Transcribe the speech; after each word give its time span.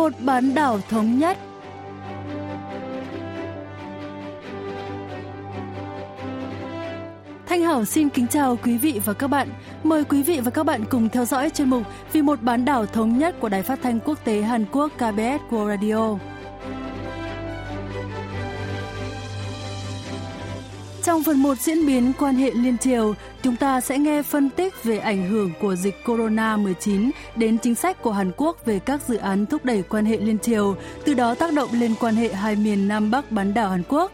một 0.00 0.12
bán 0.20 0.54
đảo 0.54 0.80
thống 0.88 1.18
nhất. 1.18 1.38
Thanh 7.46 7.62
Hảo 7.62 7.84
xin 7.84 8.08
kính 8.08 8.26
chào 8.26 8.56
quý 8.56 8.78
vị 8.78 9.00
và 9.04 9.12
các 9.12 9.26
bạn. 9.26 9.48
Mời 9.84 10.04
quý 10.04 10.22
vị 10.22 10.40
và 10.40 10.50
các 10.50 10.66
bạn 10.66 10.84
cùng 10.90 11.08
theo 11.08 11.24
dõi 11.24 11.50
chuyên 11.50 11.70
mục 11.70 11.82
Vì 12.12 12.22
một 12.22 12.42
bán 12.42 12.64
đảo 12.64 12.86
thống 12.86 13.18
nhất 13.18 13.40
của 13.40 13.48
Đài 13.48 13.62
Phát 13.62 13.78
thanh 13.82 14.00
Quốc 14.00 14.24
tế 14.24 14.42
Hàn 14.42 14.64
Quốc 14.72 14.92
KBS 14.96 15.42
World 15.50 15.68
Radio. 15.68 16.29
Trong 21.10 21.22
phần 21.22 21.42
1 21.42 21.58
diễn 21.58 21.86
biến 21.86 22.12
quan 22.18 22.34
hệ 22.34 22.50
liên 22.50 22.78
triều, 22.78 23.14
chúng 23.42 23.56
ta 23.56 23.80
sẽ 23.80 23.98
nghe 23.98 24.22
phân 24.22 24.50
tích 24.50 24.84
về 24.84 24.98
ảnh 24.98 25.30
hưởng 25.30 25.52
của 25.60 25.74
dịch 25.74 25.94
Corona-19 26.04 27.10
đến 27.36 27.58
chính 27.58 27.74
sách 27.74 28.02
của 28.02 28.12
Hàn 28.12 28.32
Quốc 28.36 28.66
về 28.66 28.78
các 28.78 29.00
dự 29.08 29.16
án 29.16 29.46
thúc 29.46 29.64
đẩy 29.64 29.82
quan 29.82 30.04
hệ 30.04 30.16
liên 30.16 30.38
triều, 30.38 30.76
từ 31.04 31.14
đó 31.14 31.34
tác 31.34 31.52
động 31.52 31.68
lên 31.72 31.94
quan 32.00 32.14
hệ 32.14 32.32
hai 32.32 32.56
miền 32.56 32.88
Nam 32.88 33.10
Bắc 33.10 33.32
bán 33.32 33.54
đảo 33.54 33.70
Hàn 33.70 33.82
Quốc. 33.88 34.12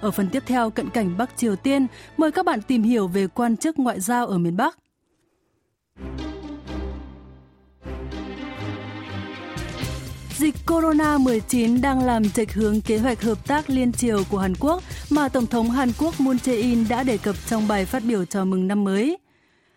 Ở 0.00 0.10
phần 0.10 0.28
tiếp 0.28 0.42
theo 0.46 0.70
cận 0.70 0.90
cảnh 0.90 1.14
Bắc 1.18 1.36
Triều 1.36 1.56
Tiên, 1.56 1.86
mời 2.16 2.32
các 2.32 2.44
bạn 2.44 2.62
tìm 2.62 2.82
hiểu 2.82 3.08
về 3.08 3.26
quan 3.26 3.56
chức 3.56 3.78
ngoại 3.78 4.00
giao 4.00 4.26
ở 4.26 4.38
miền 4.38 4.56
Bắc. 4.56 4.78
Dịch 10.38 10.54
Corona-19 10.66 11.80
đang 11.80 12.04
làm 12.04 12.30
trạch 12.30 12.52
hướng 12.52 12.80
kế 12.80 12.98
hoạch 12.98 13.22
hợp 13.22 13.46
tác 13.46 13.70
liên 13.70 13.92
triều 13.92 14.22
của 14.30 14.38
Hàn 14.38 14.54
Quốc 14.60 14.82
mà 15.10 15.28
Tổng 15.28 15.46
thống 15.46 15.70
Hàn 15.70 15.92
Quốc 15.98 16.20
Moon 16.20 16.36
Jae-in 16.36 16.88
đã 16.88 17.02
đề 17.02 17.18
cập 17.18 17.36
trong 17.46 17.68
bài 17.68 17.84
phát 17.84 18.02
biểu 18.04 18.24
chào 18.24 18.44
mừng 18.44 18.68
năm 18.68 18.84
mới. 18.84 19.18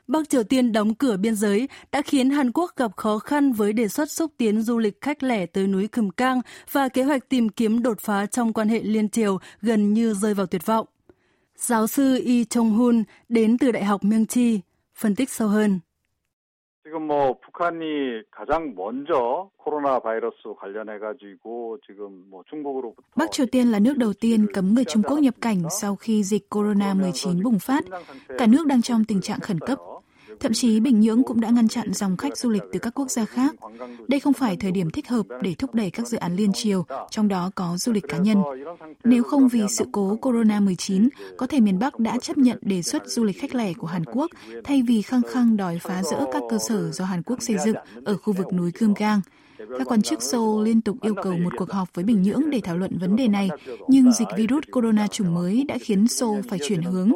Bắc 0.07 0.30
Triều 0.30 0.43
Tiên 0.43 0.71
đóng 0.71 0.95
cửa 0.95 1.17
biên 1.17 1.35
giới 1.35 1.70
đã 1.91 2.02
khiến 2.02 2.30
Hàn 2.30 2.52
Quốc 2.52 2.71
gặp 2.75 2.91
khó 2.95 3.19
khăn 3.19 3.53
với 3.53 3.73
đề 3.73 3.88
xuất 3.88 4.11
xúc 4.11 4.31
tiến 4.38 4.61
du 4.61 4.77
lịch 4.77 5.02
khách 5.02 5.23
lẻ 5.23 5.45
tới 5.45 5.67
núi 5.67 5.88
Cửm 5.88 6.09
Cang 6.09 6.41
và 6.71 6.89
kế 6.89 7.03
hoạch 7.03 7.30
tìm 7.30 7.49
kiếm 7.49 7.83
đột 7.83 7.99
phá 7.99 8.25
trong 8.25 8.53
quan 8.53 8.69
hệ 8.69 8.81
liên 8.81 9.09
triều 9.09 9.38
gần 9.61 9.94
như 9.94 10.14
rơi 10.14 10.33
vào 10.33 10.45
tuyệt 10.45 10.66
vọng. 10.66 10.88
Giáo 11.58 11.88
sư 11.88 12.21
Yi 12.25 12.44
Chong-hun 12.44 13.03
đến 13.30 13.58
từ 13.58 13.71
Đại 13.71 13.83
học 13.83 14.03
Myung-chi 14.03 14.59
phân 14.95 15.16
tích 15.16 15.30
sâu 15.30 15.47
hơn. 15.47 15.80
지금 16.86 17.06
뭐 17.06 17.39
북한이 17.41 18.22
가장 18.31 18.75
먼저 18.75 19.50
코로나 19.56 20.00
바이러스 20.00 20.36
관련해 20.58 20.98
가지고 20.98 21.78
지금 21.86 22.25
뭐 22.31 22.42
중국으로부터 22.50 23.03
Bắc 23.17 23.31
Triều 23.31 23.47
Tiên 23.47 23.70
là 23.70 23.78
nước 23.78 23.97
đầu 23.98 24.12
tiên 24.12 24.47
cấm 24.55 24.75
người 24.75 24.84
Trung 24.84 25.03
Quốc 25.03 25.19
nhập 25.19 25.34
cảnh 25.41 25.62
sau 25.81 25.97
khi 25.97 26.25
dịch 26.25 26.50
corona 26.50 26.95
19 26.95 27.42
bùng 27.42 27.58
phát. 27.58 27.84
Cả 28.39 28.47
nước 28.47 28.67
đang 28.67 28.83
trong 28.83 29.05
tình 29.05 29.20
trạng 29.20 29.41
khẩn 29.41 29.58
cấp. 29.58 29.78
Thậm 30.39 30.53
chí 30.53 30.80
Bình 30.80 30.99
Nhưỡng 30.99 31.23
cũng 31.23 31.41
đã 31.41 31.49
ngăn 31.49 31.67
chặn 31.67 31.93
dòng 31.93 32.17
khách 32.17 32.38
du 32.38 32.49
lịch 32.49 32.63
từ 32.73 32.80
các 32.80 32.93
quốc 32.95 33.11
gia 33.11 33.25
khác. 33.25 33.55
Đây 34.07 34.19
không 34.19 34.33
phải 34.33 34.57
thời 34.57 34.71
điểm 34.71 34.89
thích 34.89 35.09
hợp 35.09 35.25
để 35.41 35.55
thúc 35.57 35.75
đẩy 35.75 35.89
các 35.89 36.07
dự 36.07 36.17
án 36.17 36.35
liên 36.35 36.53
triều, 36.53 36.85
trong 37.09 37.27
đó 37.27 37.52
có 37.55 37.77
du 37.77 37.91
lịch 37.91 38.07
cá 38.07 38.17
nhân. 38.17 38.38
Nếu 39.03 39.23
không 39.23 39.47
vì 39.47 39.61
sự 39.69 39.85
cố 39.91 40.17
Corona-19, 40.21 41.09
có 41.38 41.47
thể 41.47 41.59
miền 41.59 41.80
Bắc 41.80 41.99
đã 41.99 42.17
chấp 42.21 42.38
nhận 42.38 42.58
đề 42.61 42.81
xuất 42.81 43.08
du 43.08 43.23
lịch 43.23 43.41
khách 43.41 43.55
lẻ 43.55 43.73
của 43.73 43.88
Hàn 43.88 44.05
Quốc 44.05 44.31
thay 44.63 44.83
vì 44.88 45.02
khăng 45.02 45.21
khăng 45.21 45.58
đòi 45.58 45.80
phá 45.81 46.03
rỡ 46.03 46.25
các 46.33 46.43
cơ 46.49 46.58
sở 46.67 46.91
do 46.91 47.05
Hàn 47.05 47.23
Quốc 47.23 47.41
xây 47.41 47.58
dựng 47.65 47.75
ở 48.05 48.17
khu 48.17 48.33
vực 48.33 48.53
núi 48.53 48.71
Gươm 48.80 48.93
Gang. 48.93 49.21
Các 49.58 49.88
quan 49.88 50.02
chức 50.02 50.21
Seoul 50.21 50.65
liên 50.65 50.81
tục 50.81 50.97
yêu 51.02 51.13
cầu 51.23 51.33
một 51.38 51.53
cuộc 51.58 51.71
họp 51.71 51.95
với 51.95 52.05
Bình 52.05 52.21
Nhưỡng 52.21 52.49
để 52.49 52.61
thảo 52.63 52.77
luận 52.77 52.97
vấn 52.97 53.15
đề 53.15 53.27
này, 53.27 53.49
nhưng 53.88 54.11
dịch 54.11 54.27
virus 54.38 54.63
corona 54.71 55.08
chủng 55.08 55.33
mới 55.33 55.63
đã 55.67 55.77
khiến 55.81 56.08
Seoul 56.08 56.41
phải 56.49 56.59
chuyển 56.67 56.81
hướng. 56.81 57.11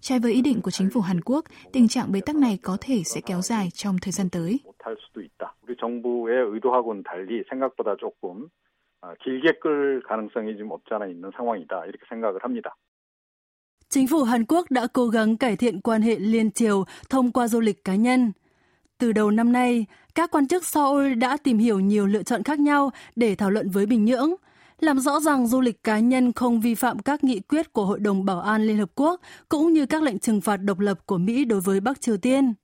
Trái 0.00 0.18
với 0.18 0.32
ý 0.32 0.42
định 0.42 0.60
của 0.62 0.70
chính 0.70 0.90
phủ 0.90 1.00
Hàn 1.00 1.20
Quốc, 1.20 1.44
tình 1.72 1.88
trạng 1.88 2.12
bế 2.12 2.20
tắc 2.20 2.36
này 2.36 2.58
có 2.62 2.76
thể 2.80 3.02
sẽ 3.04 3.20
kéo 3.20 3.40
dài 3.40 3.68
trong 3.74 3.96
thời 4.02 4.12
gian 4.12 4.28
tới. 4.30 4.60
Chính 13.88 14.06
phủ 14.06 14.22
Hàn 14.22 14.44
Quốc 14.48 14.70
đã 14.70 14.86
cố 14.92 15.08
gắng 15.08 15.36
cải 15.36 15.56
thiện 15.56 15.80
quan 15.80 16.02
hệ 16.02 16.16
liên 16.18 16.50
triều 16.50 16.84
thông 17.10 17.32
qua 17.32 17.48
du 17.48 17.60
lịch 17.60 17.84
cá 17.84 17.94
nhân. 17.94 18.32
Từ 18.98 19.12
đầu 19.12 19.30
năm 19.30 19.52
nay, 19.52 19.86
các 20.14 20.30
quan 20.30 20.48
chức 20.48 20.64
Seoul 20.64 21.14
đã 21.14 21.36
tìm 21.44 21.58
hiểu 21.58 21.80
nhiều 21.80 22.06
lựa 22.06 22.22
chọn 22.22 22.42
khác 22.42 22.58
nhau 22.58 22.90
để 23.16 23.34
thảo 23.34 23.50
luận 23.50 23.70
với 23.70 23.86
Bình 23.86 24.04
Nhưỡng– 24.04 24.34
làm 24.80 24.98
rõ 25.00 25.20
rằng 25.20 25.46
du 25.46 25.60
lịch 25.60 25.84
cá 25.84 25.98
nhân 25.98 26.32
không 26.32 26.60
vi 26.60 26.74
phạm 26.74 26.98
các 26.98 27.24
nghị 27.24 27.40
quyết 27.40 27.72
của 27.72 27.84
Hội 27.84 28.00
đồng 28.00 28.24
Bảo 28.24 28.40
an 28.40 28.66
Liên 28.66 28.78
Hợp 28.78 28.90
Quốc 28.94 29.20
cũng 29.48 29.72
như 29.72 29.86
các 29.86 30.02
lệnh 30.02 30.18
trừng 30.18 30.40
phạt 30.40 30.56
độc 30.56 30.78
lập 30.78 31.06
của 31.06 31.18
Mỹ 31.18 31.44
đối 31.44 31.60
với 31.60 31.80
Bắc 31.80 32.00
Triều 32.00 32.16
Tiên. 32.16 32.54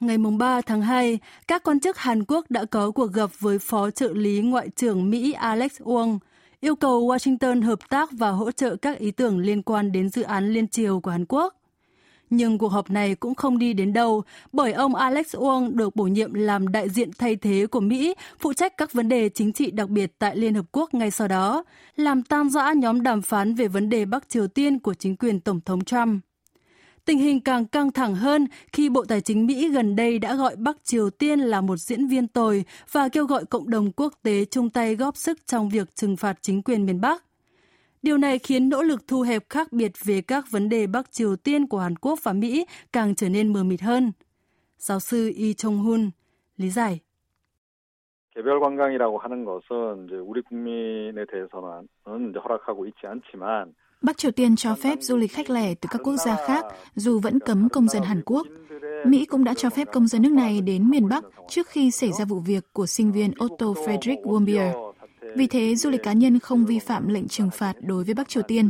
Ngày 0.00 0.18
3 0.38 0.60
tháng 0.60 0.82
2, 0.82 1.18
các 1.48 1.62
quan 1.62 1.80
chức 1.80 1.98
Hàn 1.98 2.24
Quốc 2.24 2.50
đã 2.50 2.64
có 2.64 2.90
cuộc 2.90 3.12
gặp 3.12 3.30
với 3.38 3.58
Phó 3.58 3.90
trợ 3.90 4.12
lý 4.12 4.40
Ngoại 4.40 4.68
trưởng 4.76 5.10
Mỹ 5.10 5.32
Alex 5.32 5.80
Wong, 5.80 6.18
yêu 6.60 6.76
cầu 6.76 7.08
Washington 7.08 7.62
hợp 7.64 7.78
tác 7.88 8.10
và 8.12 8.30
hỗ 8.30 8.50
trợ 8.50 8.76
các 8.76 8.98
ý 8.98 9.10
tưởng 9.10 9.38
liên 9.38 9.62
quan 9.62 9.92
đến 9.92 10.08
dự 10.08 10.22
án 10.22 10.52
liên 10.52 10.68
triều 10.68 11.00
của 11.00 11.10
Hàn 11.10 11.24
Quốc. 11.28 11.54
Nhưng 12.30 12.58
cuộc 12.58 12.68
họp 12.68 12.90
này 12.90 13.14
cũng 13.14 13.34
không 13.34 13.58
đi 13.58 13.72
đến 13.72 13.92
đâu 13.92 14.22
bởi 14.52 14.72
ông 14.72 14.94
Alex 14.94 15.36
Wong 15.36 15.76
được 15.76 15.96
bổ 15.96 16.04
nhiệm 16.04 16.34
làm 16.34 16.68
đại 16.68 16.88
diện 16.88 17.10
thay 17.18 17.36
thế 17.36 17.66
của 17.66 17.80
Mỹ, 17.80 18.14
phụ 18.38 18.52
trách 18.52 18.76
các 18.76 18.92
vấn 18.92 19.08
đề 19.08 19.28
chính 19.28 19.52
trị 19.52 19.70
đặc 19.70 19.88
biệt 19.88 20.12
tại 20.18 20.36
Liên 20.36 20.54
Hợp 20.54 20.64
Quốc 20.72 20.94
ngay 20.94 21.10
sau 21.10 21.28
đó, 21.28 21.64
làm 21.96 22.22
tan 22.22 22.50
rã 22.50 22.72
nhóm 22.72 23.02
đàm 23.02 23.22
phán 23.22 23.54
về 23.54 23.68
vấn 23.68 23.88
đề 23.88 24.04
Bắc 24.04 24.28
Triều 24.28 24.48
Tiên 24.48 24.78
của 24.78 24.94
chính 24.94 25.16
quyền 25.16 25.40
Tổng 25.40 25.60
thống 25.60 25.84
Trump. 25.84 26.22
Tình 27.04 27.18
hình 27.18 27.40
càng 27.40 27.66
căng 27.66 27.92
thẳng 27.92 28.14
hơn 28.14 28.46
khi 28.72 28.88
Bộ 28.88 29.04
Tài 29.04 29.20
chính 29.20 29.46
Mỹ 29.46 29.68
gần 29.68 29.96
đây 29.96 30.18
đã 30.18 30.34
gọi 30.34 30.56
Bắc 30.56 30.76
Triều 30.84 31.10
Tiên 31.10 31.40
là 31.40 31.60
một 31.60 31.76
diễn 31.76 32.06
viên 32.06 32.26
tồi 32.26 32.64
và 32.92 33.08
kêu 33.08 33.26
gọi 33.26 33.44
cộng 33.44 33.70
đồng 33.70 33.92
quốc 33.92 34.14
tế 34.22 34.44
chung 34.44 34.70
tay 34.70 34.96
góp 34.96 35.16
sức 35.16 35.46
trong 35.46 35.68
việc 35.68 35.96
trừng 35.96 36.16
phạt 36.16 36.38
chính 36.42 36.62
quyền 36.62 36.86
miền 36.86 37.00
Bắc. 37.00 37.22
Điều 38.01 38.17
này 38.17 38.39
khiến 38.39 38.69
nỗ 38.69 38.83
lực 38.83 39.07
thu 39.07 39.21
hẹp 39.21 39.49
khác 39.49 39.71
biệt 39.71 39.91
về 40.05 40.21
các 40.21 40.51
vấn 40.51 40.69
đề 40.69 40.87
Bắc 40.87 41.11
Triều 41.11 41.35
Tiên 41.35 41.67
của 41.67 41.79
Hàn 41.79 41.95
Quốc 41.95 42.19
và 42.23 42.33
Mỹ 42.33 42.65
càng 42.93 43.15
trở 43.15 43.29
nên 43.29 43.53
mờ 43.53 43.63
mịt 43.63 43.81
hơn. 43.81 44.11
Giáo 44.77 44.99
sư 44.99 45.31
Lee 45.37 45.53
Chong-hun 45.53 46.09
lý 46.57 46.69
giải. 46.69 46.99
개별 48.35 48.59
관광이라고 48.61 49.17
하는 49.17 49.45
것은 49.45 50.05
이제 50.05 50.15
우리 50.15 50.41
국민에 50.41 51.25
대해서는 51.31 52.29
이제 52.29 52.39
허락하고 52.39 52.85
있지 52.85 53.07
않지만 53.07 53.73
Bắc 54.01 54.17
Triều 54.17 54.31
Tiên 54.31 54.55
cho 54.55 54.75
phép 54.75 55.01
du 55.01 55.17
lịch 55.17 55.31
khách 55.31 55.49
lẻ 55.49 55.75
từ 55.75 55.87
các 55.91 56.01
quốc 56.03 56.15
gia 56.15 56.35
khác 56.47 56.65
dù 56.95 57.19
vẫn 57.19 57.39
cấm 57.39 57.69
công 57.69 57.87
dân 57.87 58.03
Hàn 58.03 58.21
Quốc. 58.25 58.47
Mỹ 59.05 59.25
cũng 59.25 59.43
đã 59.43 59.53
cho 59.53 59.69
phép 59.69 59.87
công 59.93 60.07
dân 60.07 60.21
nước 60.21 60.31
này 60.31 60.61
đến 60.61 60.89
miền 60.89 61.09
Bắc 61.09 61.23
trước 61.49 61.67
khi 61.67 61.91
xảy 61.91 62.11
ra 62.11 62.25
vụ 62.25 62.39
việc 62.39 62.73
của 62.73 62.85
sinh 62.85 63.11
viên 63.11 63.31
Otto 63.43 63.65
Friedrich 63.65 64.21
Wombier. 64.23 64.84
Vì 65.35 65.47
thế, 65.47 65.75
du 65.75 65.89
lịch 65.89 66.03
cá 66.03 66.13
nhân 66.13 66.39
không 66.39 66.65
vi 66.65 66.79
phạm 66.79 67.07
lệnh 67.07 67.27
trừng 67.27 67.49
phạt 67.53 67.73
đối 67.81 68.03
với 68.03 68.13
Bắc 68.13 68.29
Triều 68.29 68.43
Tiên. 68.43 68.69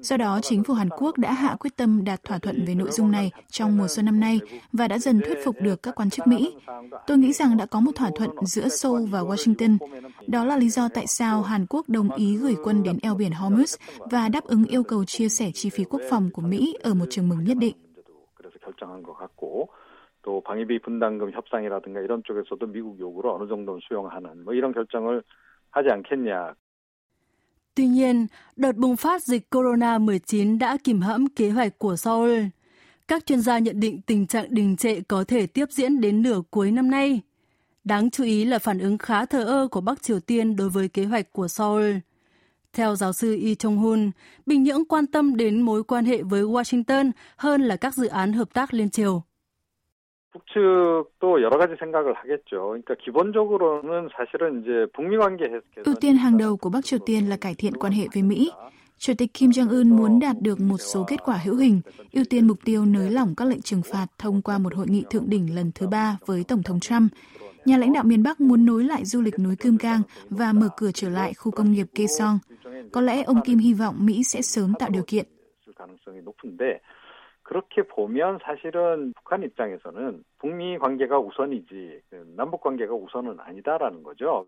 Do 0.00 0.16
đó, 0.16 0.40
chính 0.42 0.64
phủ 0.64 0.74
Hàn 0.74 0.88
Quốc 0.90 1.18
đã 1.18 1.32
hạ 1.32 1.56
quyết 1.60 1.76
tâm 1.76 2.04
đạt 2.04 2.24
thỏa 2.24 2.38
thuận 2.38 2.64
về 2.66 2.74
nội 2.74 2.90
dung 2.90 3.10
này 3.10 3.30
trong 3.50 3.78
mùa 3.78 3.88
xuân 3.88 4.06
năm 4.06 4.20
nay 4.20 4.40
và 4.72 4.88
đã 4.88 4.98
dần 4.98 5.20
thuyết 5.20 5.38
phục 5.44 5.56
được 5.60 5.82
các 5.82 5.94
quan 5.94 6.10
chức 6.10 6.26
Mỹ. 6.26 6.54
Tôi 7.06 7.18
nghĩ 7.18 7.32
rằng 7.32 7.56
đã 7.56 7.66
có 7.66 7.80
một 7.80 7.92
thỏa 7.94 8.10
thuận 8.14 8.30
giữa 8.42 8.68
Seoul 8.68 9.04
và 9.10 9.20
Washington. 9.20 9.78
Đó 10.26 10.44
là 10.44 10.56
lý 10.56 10.68
do 10.68 10.88
tại 10.94 11.06
sao 11.06 11.42
Hàn 11.42 11.66
Quốc 11.68 11.88
đồng 11.88 12.10
ý 12.16 12.36
gửi 12.36 12.56
quân 12.64 12.82
đến 12.82 12.98
eo 13.02 13.14
biển 13.14 13.32
Hormuz 13.32 13.76
và 14.10 14.28
đáp 14.28 14.44
ứng 14.44 14.64
yêu 14.64 14.82
cầu 14.82 15.04
chia 15.04 15.28
sẻ 15.28 15.50
chi 15.54 15.70
phí 15.70 15.84
quốc 15.84 16.02
phòng 16.10 16.30
của 16.32 16.42
Mỹ 16.42 16.76
ở 16.82 16.94
một 16.94 17.06
trường 17.10 17.28
mừng 17.28 17.44
nhất 17.44 17.56
định. 17.60 17.74
또 20.28 20.42
방위비 20.42 20.80
분담금 20.80 21.32
협상이라든가 21.32 22.00
이런 22.00 22.22
쪽에서도 22.22 22.66
미국 22.66 23.00
요구를 23.00 23.30
어느 23.30 23.48
정도는 23.48 23.80
수용하는 23.88 24.44
뭐 24.44 24.52
이런 24.52 24.72
결정을 24.72 25.22
하지 25.72 25.90
않겠냐. 25.90 26.54
Tuy 27.74 27.86
nhiên, 27.86 28.26
đợt 28.56 28.76
bùng 28.76 28.96
phát 28.96 29.22
dịch 29.22 29.50
corona-19 29.50 30.58
đã 30.58 30.76
kìm 30.84 31.00
hãm 31.00 31.28
kế 31.28 31.50
hoạch 31.50 31.78
của 31.78 31.96
Seoul. 31.96 32.44
Các 33.08 33.26
chuyên 33.26 33.40
gia 33.40 33.58
nhận 33.58 33.80
định 33.80 34.00
tình 34.02 34.26
trạng 34.26 34.54
đình 34.54 34.76
trệ 34.76 35.00
có 35.00 35.24
thể 35.24 35.46
tiếp 35.46 35.68
diễn 35.70 36.00
đến 36.00 36.22
nửa 36.22 36.42
cuối 36.50 36.70
năm 36.70 36.90
nay. 36.90 37.20
Đáng 37.84 38.10
chú 38.10 38.24
ý 38.24 38.44
là 38.44 38.58
phản 38.58 38.78
ứng 38.78 38.98
khá 38.98 39.26
thờ 39.26 39.44
ơ 39.44 39.68
của 39.70 39.80
Bắc 39.80 40.02
Triều 40.02 40.20
Tiên 40.20 40.56
đối 40.56 40.68
với 40.68 40.88
kế 40.88 41.04
hoạch 41.04 41.32
của 41.32 41.48
Seoul. 41.48 41.96
Theo 42.72 42.96
giáo 42.96 43.12
sư 43.12 43.36
Lee 43.36 43.54
Chong-hun, 43.54 44.10
Bình 44.46 44.62
Nhưỡng 44.62 44.84
quan 44.84 45.06
tâm 45.06 45.36
đến 45.36 45.60
mối 45.60 45.84
quan 45.84 46.04
hệ 46.04 46.22
với 46.22 46.42
Washington 46.42 47.10
hơn 47.36 47.62
là 47.62 47.76
các 47.76 47.94
dự 47.94 48.06
án 48.06 48.32
hợp 48.32 48.54
tác 48.54 48.74
liên 48.74 48.90
triều. 48.90 49.22
북측도 50.32 51.42
여러 51.42 51.56
가지 51.58 51.74
생각을 51.80 52.14
하겠죠. 52.14 52.68
그러니까 52.68 52.94
기본적으로는 52.96 54.08
사실은 54.16 54.60
이제 54.60 54.86
북미 54.92 55.16
관계 55.16 55.48
ưu 55.84 55.94
tiên 55.94 56.16
hàng 56.16 56.36
đầu 56.36 56.56
của 56.56 56.70
Bắc 56.70 56.84
Triều 56.84 56.98
Tiên 57.06 57.28
là 57.28 57.36
cải 57.36 57.54
thiện 57.54 57.76
quan 57.76 57.92
hệ 57.92 58.06
với 58.14 58.22
Mỹ. 58.22 58.50
Chủ 58.98 59.12
tịch 59.18 59.34
Kim 59.34 59.50
Jong-un 59.50 59.96
muốn 59.96 60.20
đạt 60.20 60.36
được 60.40 60.60
một 60.60 60.76
số 60.78 61.04
kết 61.08 61.16
quả 61.24 61.36
hữu 61.36 61.56
hình, 61.56 61.80
ưu 62.12 62.24
tiên 62.30 62.46
mục 62.46 62.58
tiêu 62.64 62.84
nới 62.84 63.10
lỏng 63.10 63.34
các 63.36 63.48
lệnh 63.48 63.62
trừng 63.62 63.82
phạt 63.92 64.06
thông 64.18 64.42
qua 64.42 64.58
một 64.58 64.74
hội 64.74 64.86
nghị 64.88 65.04
thượng 65.10 65.30
đỉnh 65.30 65.54
lần 65.54 65.72
thứ 65.74 65.86
ba 65.86 66.18
với 66.26 66.44
Tổng 66.48 66.62
thống 66.62 66.80
Trump. 66.80 67.12
Nhà 67.64 67.76
lãnh 67.76 67.92
đạo 67.92 68.04
miền 68.04 68.22
Bắc 68.22 68.40
muốn 68.40 68.66
nối 68.66 68.84
lại 68.84 69.04
du 69.04 69.20
lịch 69.22 69.38
núi 69.38 69.56
Cơm 69.56 69.78
Cang 69.78 70.02
và 70.30 70.52
mở 70.52 70.68
cửa 70.76 70.90
trở 70.94 71.08
lại 71.08 71.34
khu 71.34 71.52
công 71.52 71.72
nghiệp 71.72 71.86
Kaesong. 71.94 72.38
Có 72.92 73.00
lẽ 73.00 73.22
ông 73.22 73.40
Kim 73.44 73.58
hy 73.58 73.74
vọng 73.74 73.94
Mỹ 73.98 74.22
sẽ 74.24 74.42
sớm 74.42 74.72
tạo 74.78 74.90
điều 74.90 75.02
kiện. 75.06 75.26
그렇게 77.42 77.82
보면 77.82 78.38
사실은 78.44 79.14
북한 79.14 79.42
입장에서는 79.42 80.22
북미 80.38 80.78
관계가 80.78 81.18
우선이지 81.18 82.00
남북 82.36 82.60
관계가 82.60 82.94
우선은 82.94 83.40
아니다라는 83.40 84.02
거죠. 84.02 84.46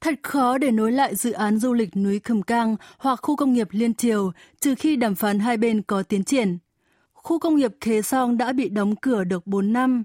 Thật 0.00 0.14
khó 0.22 0.58
để 0.58 0.70
nối 0.70 0.92
lại 0.92 1.14
dự 1.14 1.32
án 1.32 1.58
du 1.58 1.72
lịch 1.72 1.96
núi 1.96 2.20
Cẩm 2.20 2.42
Cang 2.42 2.76
hoặc 2.98 3.18
khu 3.22 3.36
công 3.36 3.52
nghiệp 3.52 3.68
Liên 3.70 3.94
Triều 3.94 4.32
trừ 4.60 4.74
khi 4.74 4.96
đàm 4.96 5.14
phán 5.14 5.38
hai 5.38 5.56
bên 5.56 5.82
có 5.82 6.02
tiến 6.02 6.24
triển. 6.24 6.58
Khu 7.12 7.38
công 7.38 7.56
nghiệp 7.56 7.72
Khế 7.80 8.02
Song 8.02 8.38
đã 8.38 8.52
bị 8.52 8.68
đóng 8.68 8.96
cửa 8.96 9.24
được 9.24 9.46
4 9.46 9.72
năm. 9.72 10.04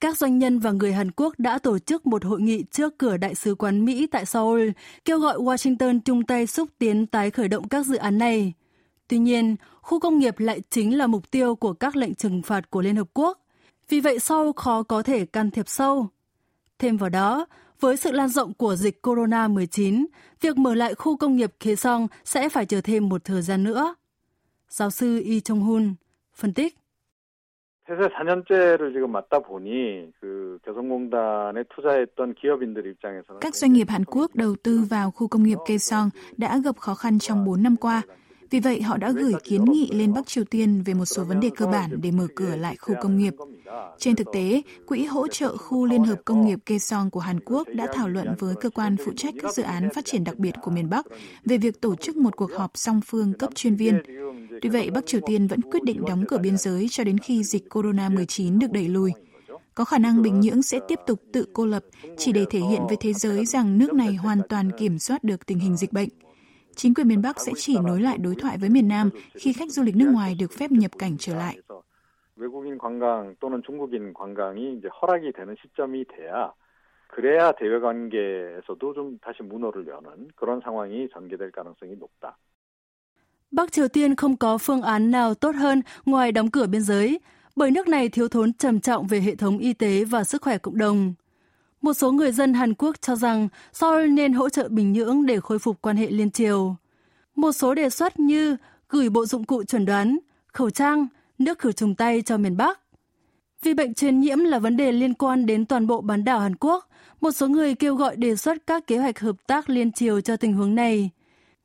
Các 0.00 0.16
doanh 0.16 0.38
nhân 0.38 0.58
và 0.58 0.70
người 0.70 0.92
Hàn 0.92 1.10
Quốc 1.10 1.34
đã 1.38 1.58
tổ 1.58 1.78
chức 1.78 2.06
một 2.06 2.24
hội 2.24 2.40
nghị 2.40 2.64
trước 2.70 2.98
cửa 2.98 3.16
Đại 3.16 3.34
sứ 3.34 3.54
quán 3.54 3.84
Mỹ 3.84 4.06
tại 4.06 4.26
Seoul, 4.26 4.68
kêu 5.04 5.18
gọi 5.18 5.36
Washington 5.36 6.00
chung 6.04 6.22
tay 6.22 6.46
xúc 6.46 6.68
tiến 6.78 7.06
tái 7.06 7.30
khởi 7.30 7.48
động 7.48 7.68
các 7.68 7.86
dự 7.86 7.96
án 7.96 8.18
này. 8.18 8.52
Tuy 9.08 9.18
nhiên, 9.18 9.56
khu 9.80 10.00
công 10.00 10.18
nghiệp 10.18 10.38
lại 10.38 10.60
chính 10.70 10.98
là 10.98 11.06
mục 11.06 11.30
tiêu 11.30 11.54
của 11.54 11.72
các 11.72 11.96
lệnh 11.96 12.14
trừng 12.14 12.42
phạt 12.42 12.70
của 12.70 12.82
Liên 12.82 12.96
Hợp 12.96 13.08
Quốc. 13.14 13.38
Vì 13.88 14.00
vậy 14.00 14.18
Seoul 14.18 14.50
khó 14.56 14.82
có 14.82 15.02
thể 15.02 15.26
can 15.26 15.50
thiệp 15.50 15.68
sâu. 15.68 16.08
Thêm 16.78 16.96
vào 16.96 17.10
đó, 17.10 17.46
với 17.80 17.96
sự 17.96 18.12
lan 18.12 18.28
rộng 18.28 18.54
của 18.54 18.76
dịch 18.76 19.02
corona-19, 19.02 20.04
việc 20.40 20.58
mở 20.58 20.74
lại 20.74 20.94
khu 20.94 21.16
công 21.16 21.36
nghiệp 21.36 21.52
Khế 21.60 21.76
Song 21.76 22.06
sẽ 22.24 22.48
phải 22.48 22.66
chờ 22.66 22.80
thêm 22.80 23.08
một 23.08 23.24
thời 23.24 23.42
gian 23.42 23.64
nữa. 23.64 23.94
Giáo 24.68 24.90
sư 24.90 25.22
Yi 25.24 25.40
Chung-hun 25.40 25.94
phân 26.34 26.52
tích. 26.52 26.74
폐쇄 27.86 28.08
4년째를 28.08 28.92
지금 28.94 29.12
맞다 29.12 29.40
보니 29.40 30.10
그 30.20 30.58
개성공단에 30.64 31.64
투자했던 31.64 32.34
기업인들 32.34 32.86
입장에서는 32.86 33.40
các 33.40 33.54
doanh 33.54 33.72
nghiệp 33.72 33.88
Hàn 33.88 34.04
Quốc 34.04 34.34
đầu 34.34 34.56
tư 34.62 34.84
vào 34.90 35.10
khu 35.10 35.28
công 35.28 35.42
nghiệp 35.42 35.58
Kaesong 35.66 36.10
đã 36.36 36.58
gặp 36.64 36.76
khó 36.78 36.94
khăn 36.94 37.18
trong 37.18 37.44
4 37.44 37.62
năm 37.62 37.76
qua. 37.76 38.02
Vì 38.49 38.59
vậy, 38.59 38.81
họ 38.81 38.97
đã 38.97 39.11
gửi 39.11 39.33
kiến 39.43 39.65
nghị 39.65 39.89
lên 39.91 40.13
Bắc 40.13 40.27
Triều 40.27 40.43
Tiên 40.43 40.81
về 40.85 40.93
một 40.93 41.05
số 41.05 41.23
vấn 41.23 41.39
đề 41.39 41.49
cơ 41.57 41.67
bản 41.67 42.01
để 42.01 42.11
mở 42.11 42.27
cửa 42.35 42.55
lại 42.55 42.75
khu 42.75 42.95
công 43.01 43.17
nghiệp. 43.17 43.33
Trên 43.97 44.15
thực 44.15 44.27
tế, 44.33 44.61
Quỹ 44.85 45.05
hỗ 45.05 45.27
trợ 45.27 45.57
khu 45.57 45.85
Liên 45.85 46.03
hợp 46.03 46.21
công 46.25 46.45
nghiệp 46.45 46.59
Kaesong 46.65 47.09
của 47.09 47.19
Hàn 47.19 47.39
Quốc 47.39 47.67
đã 47.73 47.87
thảo 47.93 48.09
luận 48.09 48.35
với 48.39 48.55
cơ 48.61 48.69
quan 48.69 48.97
phụ 49.05 49.11
trách 49.17 49.33
các 49.41 49.53
dự 49.53 49.63
án 49.63 49.89
phát 49.95 50.05
triển 50.05 50.23
đặc 50.23 50.37
biệt 50.37 50.55
của 50.61 50.71
miền 50.71 50.89
Bắc 50.89 51.05
về 51.45 51.57
việc 51.57 51.81
tổ 51.81 51.95
chức 51.95 52.17
một 52.17 52.35
cuộc 52.35 52.51
họp 52.57 52.71
song 52.75 53.01
phương 53.05 53.33
cấp 53.33 53.49
chuyên 53.55 53.75
viên. 53.75 54.01
Tuy 54.61 54.69
vậy, 54.69 54.89
Bắc 54.91 55.05
Triều 55.05 55.21
Tiên 55.25 55.47
vẫn 55.47 55.61
quyết 55.61 55.83
định 55.83 56.05
đóng 56.07 56.23
cửa 56.27 56.37
biên 56.37 56.57
giới 56.57 56.87
cho 56.89 57.03
đến 57.03 57.17
khi 57.17 57.43
dịch 57.43 57.65
corona-19 57.69 58.59
được 58.59 58.71
đẩy 58.71 58.87
lùi. 58.87 59.11
Có 59.75 59.85
khả 59.85 59.97
năng 59.97 60.21
Bình 60.21 60.39
Nhưỡng 60.39 60.63
sẽ 60.63 60.79
tiếp 60.87 60.99
tục 61.07 61.21
tự 61.33 61.45
cô 61.53 61.65
lập 61.65 61.83
chỉ 62.17 62.31
để 62.31 62.45
thể 62.49 62.59
hiện 62.59 62.81
với 62.87 62.97
thế 62.99 63.13
giới 63.13 63.45
rằng 63.45 63.77
nước 63.77 63.93
này 63.93 64.15
hoàn 64.15 64.41
toàn 64.49 64.71
kiểm 64.79 64.99
soát 64.99 65.23
được 65.23 65.45
tình 65.45 65.59
hình 65.59 65.77
dịch 65.77 65.93
bệnh 65.93 66.09
Chính 66.74 66.94
quyền 66.94 67.08
miền 67.08 67.22
Bắc 67.22 67.40
sẽ 67.40 67.52
chỉ 67.56 67.78
nối 67.78 68.00
lại 68.00 68.18
đối 68.18 68.34
thoại 68.34 68.58
với 68.58 68.70
miền 68.70 68.88
Nam 68.88 69.10
khi 69.34 69.52
khách 69.52 69.70
du 69.70 69.82
lịch 69.82 69.96
nước 69.96 70.10
ngoài 70.12 70.36
được 70.40 70.52
phép 70.52 70.72
nhập 70.72 70.90
cảnh 70.98 71.16
trở 71.18 71.34
lại. 71.34 71.56
외국인 72.36 72.78
관광 72.78 73.34
또는 73.40 73.62
중국인 73.66 74.12
관광이 74.12 74.78
이제 74.78 74.88
허락이 74.88 75.32
되는 75.32 75.54
시점이 75.62 76.04
돼야 76.04 76.52
그래야 77.06 77.52
대외 77.52 77.78
관계에서도 77.78 78.94
좀 78.94 79.18
다시 79.22 79.42
문호를 79.42 79.86
여는 79.86 80.28
그런 80.34 80.60
상황이 80.64 81.08
전개될 81.14 81.52
가능성이 81.52 81.94
높다. 81.96 82.36
Bắc 83.52 83.72
Triều 83.72 83.88
Tiên 83.88 84.16
không 84.16 84.36
có 84.36 84.58
phương 84.58 84.82
án 84.82 85.10
nào 85.10 85.34
tốt 85.34 85.54
hơn 85.54 85.82
ngoài 86.06 86.32
đóng 86.32 86.50
cửa 86.50 86.66
biên 86.66 86.82
giới, 86.82 87.20
bởi 87.56 87.70
nước 87.70 87.88
này 87.88 88.08
thiếu 88.08 88.28
thốn 88.28 88.52
trầm 88.52 88.80
trọng 88.80 89.06
về 89.06 89.20
hệ 89.20 89.34
thống 89.34 89.58
y 89.58 89.72
tế 89.72 90.04
và 90.04 90.24
sức 90.24 90.42
khỏe 90.42 90.58
cộng 90.58 90.78
đồng. 90.78 91.14
Một 91.81 91.93
số 91.93 92.11
người 92.11 92.31
dân 92.31 92.53
Hàn 92.53 92.73
Quốc 92.73 92.95
cho 93.01 93.15
rằng 93.15 93.47
Seoul 93.73 94.07
nên 94.07 94.33
hỗ 94.33 94.49
trợ 94.49 94.67
Bình 94.69 94.93
Nhưỡng 94.93 95.25
để 95.25 95.39
khôi 95.39 95.59
phục 95.59 95.81
quan 95.81 95.97
hệ 95.97 96.09
liên 96.09 96.31
triều. 96.31 96.75
Một 97.35 97.51
số 97.51 97.75
đề 97.75 97.89
xuất 97.89 98.19
như 98.19 98.57
gửi 98.89 99.09
bộ 99.09 99.25
dụng 99.25 99.43
cụ 99.43 99.63
chuẩn 99.63 99.85
đoán, 99.85 100.17
khẩu 100.47 100.69
trang, 100.69 101.07
nước 101.37 101.59
khử 101.59 101.71
trùng 101.71 101.95
tay 101.95 102.21
cho 102.21 102.37
miền 102.37 102.57
Bắc. 102.57 102.79
Vì 103.63 103.73
bệnh 103.73 103.93
truyền 103.93 104.19
nhiễm 104.19 104.39
là 104.39 104.59
vấn 104.59 104.77
đề 104.77 104.91
liên 104.91 105.13
quan 105.13 105.45
đến 105.45 105.65
toàn 105.65 105.87
bộ 105.87 106.01
bán 106.01 106.23
đảo 106.23 106.39
Hàn 106.39 106.55
Quốc, 106.55 106.89
một 107.21 107.31
số 107.31 107.47
người 107.47 107.75
kêu 107.75 107.95
gọi 107.95 108.15
đề 108.15 108.35
xuất 108.35 108.67
các 108.67 108.87
kế 108.87 108.97
hoạch 108.97 109.19
hợp 109.19 109.35
tác 109.47 109.69
liên 109.69 109.91
triều 109.91 110.21
cho 110.21 110.37
tình 110.37 110.53
huống 110.53 110.75
này. 110.75 111.09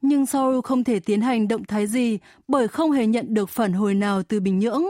Nhưng 0.01 0.27
Seoul 0.27 0.61
không 0.65 0.85
thể 0.85 1.01
tiến 1.01 1.21
hành 1.21 1.49
động 1.49 1.65
thái 1.65 1.87
gì 1.87 2.19
bởi 2.49 2.69
không 2.69 2.91
hề 2.91 3.07
nhận 3.07 3.35
được 3.35 3.49
phản 3.49 3.73
hồi 3.73 3.95
nào 3.95 4.23
từ 4.23 4.41
Bình 4.41 4.59
Nhưỡng. 4.59 4.85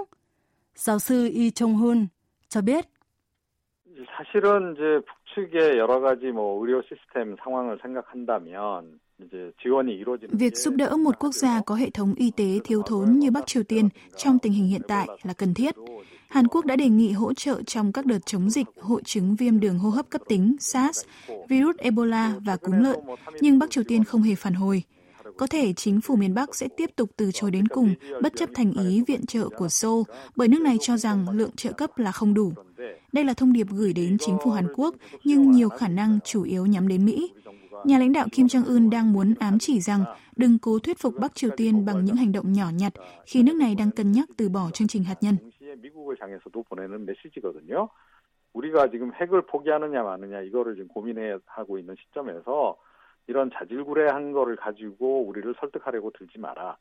Giáo 0.77 0.99
sư 0.99 1.31
Yi 1.35 1.51
Chung-hun 1.51 2.07
cho 2.49 2.61
biết. 2.61 2.94
사실은 4.18 4.74
이제 4.74 5.02
북측의 5.06 5.78
여러 5.78 6.00
가지 6.00 6.32
뭐 6.32 6.60
의료 6.62 6.82
시스템 6.84 7.36
상황을 7.44 7.80
생각한다면 7.82 9.00
Việc 10.32 10.58
giúp 10.58 10.74
đỡ 10.76 10.98
một 10.98 11.20
quốc 11.20 11.32
gia 11.32 11.62
có 11.62 11.76
hệ 11.76 11.90
thống 11.90 12.14
y 12.18 12.32
tế 12.32 12.60
thiếu 12.64 12.82
thốn 12.86 13.20
như 13.20 13.32
Bắc 13.32 13.48
Triều 13.48 13.64
Tiên 13.64 13.90
trong 14.18 14.40
tình 14.40 14.54
hình 14.54 14.68
hiện 14.68 14.82
tại 14.88 15.08
là 15.24 15.34
cần 15.34 15.54
thiết. 15.54 15.76
Hàn 16.30 16.48
Quốc 16.48 16.66
đã 16.66 16.76
đề 16.76 16.90
nghị 16.90 17.12
hỗ 17.12 17.34
trợ 17.34 17.62
trong 17.66 17.92
các 17.92 18.06
đợt 18.06 18.26
chống 18.26 18.50
dịch 18.50 18.68
hội 18.82 19.02
chứng 19.06 19.36
viêm 19.36 19.60
đường 19.60 19.80
hô 19.80 19.90
hấp 19.90 20.10
cấp 20.10 20.22
tính 20.28 20.56
SARS, 20.60 21.06
virus 21.50 21.76
Ebola 21.78 22.34
và 22.46 22.58
cúm 22.58 22.80
lợn, 22.80 23.00
nhưng 23.42 23.60
Bắc 23.60 23.70
Triều 23.70 23.84
Tiên 23.84 24.04
không 24.04 24.22
hề 24.22 24.36
phản 24.36 24.54
hồi. 24.54 24.84
Có 25.38 25.48
thể 25.48 25.74
chính 25.74 26.02
phủ 26.02 26.16
miền 26.16 26.34
Bắc 26.34 26.56
sẽ 26.56 26.68
tiếp 26.78 26.90
tục 26.96 27.10
từ 27.18 27.32
chối 27.34 27.52
đến 27.52 27.68
cùng, 27.68 27.94
bất 28.22 28.34
chấp 28.36 28.50
thành 28.54 28.74
ý 28.74 29.04
viện 29.08 29.26
trợ 29.26 29.50
của 29.50 29.70
Seoul, 29.70 30.04
bởi 30.36 30.48
nước 30.48 30.62
này 30.62 30.78
cho 30.82 30.98
rằng 30.98 31.30
lượng 31.30 31.52
trợ 31.56 31.72
cấp 31.72 31.98
là 31.98 32.12
không 32.12 32.34
đủ. 32.34 32.54
Đây 33.14 33.24
là 33.24 33.34
thông 33.34 33.54
điệp 33.54 33.68
gửi 33.70 33.94
đến 33.94 34.18
chính 34.20 34.38
phủ 34.44 34.52
Hàn 34.52 34.68
Quốc, 34.76 34.96
nhưng 35.24 35.52
nhiều 35.52 35.70
khả 35.70 35.88
năng 35.88 36.20
chủ 36.24 36.44
yếu 36.44 36.66
nhắm 36.66 36.88
đến 36.88 37.06
Mỹ. 37.06 37.34
Nhà 37.86 38.00
lãnh 38.00 38.14
đạo 38.14 38.28
Kim 38.32 38.46
Jong-un 38.46 38.90
đang 38.90 39.14
muốn 39.14 39.34
ám 39.40 39.60
chỉ 39.60 39.80
rằng 39.80 40.04
đừng 40.36 40.60
cố 40.60 40.80
thuyết 40.80 41.00
phục 41.00 41.14
Bắc 41.20 41.36
Triều 41.36 41.50
Tiên 41.58 41.86
bằng 41.86 42.06
những 42.06 42.16
hành 42.16 42.32
động 42.32 42.54
nhỏ 42.54 42.70
nhặt 42.74 42.94
khi 43.26 43.44
nước 43.44 43.56
này 43.56 43.76
đang 43.76 43.92
cân 43.92 44.12
nhắc 44.12 44.30
từ 44.38 44.50
bỏ 44.50 44.70
chương 44.74 44.88
trình 44.88 45.04
hạt 45.04 45.16
nhân. 45.22 45.38
우리가 48.54 48.90
지금 48.90 49.14
핵을 49.14 49.46
포기하느냐 49.46 50.04
마느냐 50.04 50.42
이거를 50.42 50.76
지금 50.76 50.88
고민해 50.88 51.38
하고 51.46 51.78
있는 51.78 51.96
시점에서 51.96 52.78
이런 53.28 53.52
자질구레한 53.52 54.34
거를 54.34 54.56
가지고 54.56 55.28
우리를 55.28 55.54
설득하려고 55.60 56.12
들지 56.12 56.40
마라. 56.40 56.78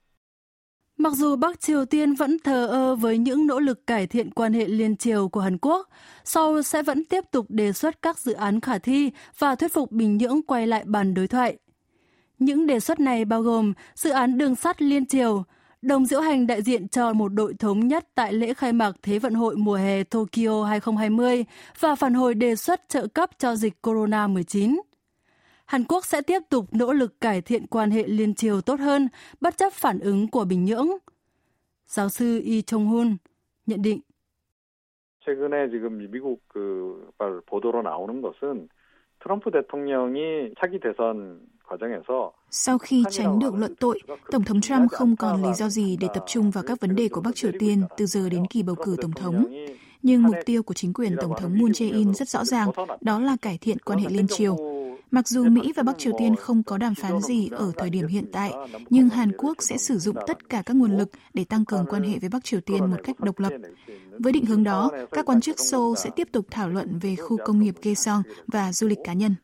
Mặc 1.00 1.12
dù 1.12 1.36
Bắc 1.36 1.60
Triều 1.60 1.84
Tiên 1.84 2.14
vẫn 2.14 2.38
thờ 2.44 2.66
ơ 2.66 2.96
với 2.96 3.18
những 3.18 3.46
nỗ 3.46 3.60
lực 3.60 3.86
cải 3.86 4.06
thiện 4.06 4.30
quan 4.30 4.52
hệ 4.52 4.64
liên 4.64 4.96
triều 4.96 5.28
của 5.28 5.40
Hàn 5.40 5.58
Quốc, 5.58 5.88
Seoul 6.24 6.62
sẽ 6.62 6.82
vẫn 6.82 7.04
tiếp 7.04 7.24
tục 7.30 7.46
đề 7.48 7.72
xuất 7.72 8.02
các 8.02 8.18
dự 8.18 8.32
án 8.32 8.60
khả 8.60 8.78
thi 8.78 9.10
và 9.38 9.54
thuyết 9.54 9.72
phục 9.72 9.92
Bình 9.92 10.16
Nhưỡng 10.16 10.42
quay 10.42 10.66
lại 10.66 10.84
bàn 10.86 11.14
đối 11.14 11.26
thoại. 11.26 11.58
Những 12.38 12.66
đề 12.66 12.80
xuất 12.80 13.00
này 13.00 13.24
bao 13.24 13.42
gồm 13.42 13.72
dự 13.94 14.10
án 14.10 14.38
đường 14.38 14.56
sắt 14.56 14.82
liên 14.82 15.06
triều, 15.06 15.44
đồng 15.82 16.06
diễu 16.06 16.20
hành 16.20 16.46
đại 16.46 16.62
diện 16.62 16.88
cho 16.88 17.12
một 17.12 17.28
đội 17.28 17.54
thống 17.58 17.88
nhất 17.88 18.08
tại 18.14 18.32
lễ 18.32 18.54
khai 18.54 18.72
mạc 18.72 18.92
Thế 19.02 19.18
vận 19.18 19.34
hội 19.34 19.56
mùa 19.56 19.74
hè 19.76 20.04
Tokyo 20.04 20.64
2020 20.64 21.44
và 21.80 21.94
phản 21.94 22.14
hồi 22.14 22.34
đề 22.34 22.56
xuất 22.56 22.88
trợ 22.88 23.06
cấp 23.06 23.30
cho 23.38 23.56
dịch 23.56 23.74
corona-19. 23.82 24.76
Hàn 25.66 25.84
Quốc 25.84 26.04
sẽ 26.04 26.22
tiếp 26.22 26.42
tục 26.48 26.64
nỗ 26.72 26.92
lực 26.92 27.20
cải 27.20 27.40
thiện 27.40 27.66
quan 27.66 27.90
hệ 27.90 28.04
liên 28.06 28.34
triều 28.34 28.60
tốt 28.60 28.80
hơn, 28.80 29.08
bất 29.40 29.56
chấp 29.56 29.72
phản 29.72 29.98
ứng 30.00 30.28
của 30.28 30.44
Bình 30.44 30.64
Nhưỡng. 30.64 30.88
Giáo 31.86 32.08
sư 32.08 32.40
Yi 32.44 32.62
Chung-hun 32.62 33.16
nhận 33.66 33.82
định. 33.82 34.00
최근에 35.26 35.68
지금 35.70 35.98
미국 36.10 36.40
그 36.48 37.10
보도로 37.46 37.82
나오는 37.82 38.22
것은 38.22 38.68
트럼프 39.20 39.50
대통령이 39.50 40.54
차기 40.60 40.80
대선 40.80 41.40
sau 42.50 42.78
khi 42.78 43.04
tránh 43.10 43.38
được 43.38 43.54
luận 43.54 43.74
tội, 43.80 44.00
Tổng 44.30 44.44
thống 44.44 44.60
Trump 44.60 44.90
không 44.90 45.16
còn 45.16 45.42
lý 45.42 45.54
do 45.54 45.68
gì 45.68 45.96
để 46.00 46.08
tập 46.14 46.24
trung 46.26 46.50
vào 46.50 46.64
các 46.66 46.80
vấn 46.80 46.94
đề 46.96 47.08
của 47.08 47.20
Bắc 47.20 47.34
Triều 47.34 47.50
Tiên 47.58 47.82
từ 47.96 48.06
giờ 48.06 48.28
đến 48.28 48.46
kỳ 48.50 48.62
bầu 48.62 48.76
cử 48.84 48.96
Tổng 49.02 49.12
thống. 49.12 49.44
Nhưng 50.02 50.22
mục 50.22 50.36
tiêu 50.46 50.62
của 50.62 50.74
chính 50.74 50.92
quyền 50.92 51.16
Tổng 51.20 51.32
thống 51.38 51.58
Moon 51.58 51.70
Jae-in 51.70 52.12
rất 52.12 52.28
rõ 52.28 52.44
ràng, 52.44 52.68
đó 53.00 53.20
là 53.20 53.36
cải 53.42 53.58
thiện 53.60 53.78
quan 53.84 53.98
hệ 53.98 54.06
liên 54.10 54.26
triều. 54.28 54.56
Mặc 55.12 55.28
dù 55.28 55.44
Mỹ 55.44 55.72
và 55.76 55.82
Bắc 55.82 55.98
Triều 55.98 56.12
Tiên 56.18 56.36
không 56.36 56.62
có 56.62 56.78
đàm 56.78 56.94
phán 56.94 57.20
gì 57.20 57.48
ở 57.52 57.72
thời 57.76 57.90
điểm 57.90 58.06
hiện 58.06 58.24
tại, 58.32 58.52
nhưng 58.90 59.08
Hàn 59.08 59.32
Quốc 59.38 59.56
sẽ 59.58 59.76
sử 59.76 59.98
dụng 59.98 60.16
tất 60.26 60.48
cả 60.48 60.62
các 60.66 60.76
nguồn 60.76 60.96
lực 60.96 61.08
để 61.34 61.44
tăng 61.48 61.64
cường 61.64 61.86
quan 61.88 62.02
hệ 62.02 62.18
với 62.20 62.28
Bắc 62.32 62.44
Triều 62.44 62.60
Tiên 62.60 62.90
một 62.90 62.96
cách 63.04 63.20
độc 63.20 63.38
lập. 63.38 63.52
Với 64.18 64.32
định 64.32 64.44
hướng 64.44 64.64
đó, 64.64 64.90
các 65.12 65.26
quan 65.26 65.40
chức 65.40 65.56
Seoul 65.58 65.96
sẽ 65.96 66.10
tiếp 66.16 66.28
tục 66.32 66.46
thảo 66.50 66.68
luận 66.68 66.98
về 67.02 67.16
khu 67.16 67.36
công 67.44 67.58
nghiệp 67.58 67.74
Kaesong 67.82 68.22
và 68.46 68.72
du 68.72 68.88
lịch 68.88 68.98
cá 69.04 69.12
nhân. 69.12 69.34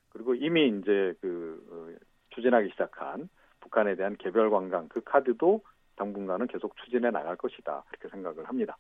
추진하기 2.34 2.70
시작한 2.70 3.28
북한에 3.60 3.96
대한 3.96 4.16
개별 4.18 4.50
관광 4.50 4.88
그 4.88 5.00
카드도 5.04 5.60
당분간은 5.96 6.48
계속 6.48 6.74
추진해 6.76 7.10
나갈 7.10 7.36
것이다 7.36 7.84
그렇게 7.88 8.08
생각을 8.08 8.44
합니다. 8.48 8.76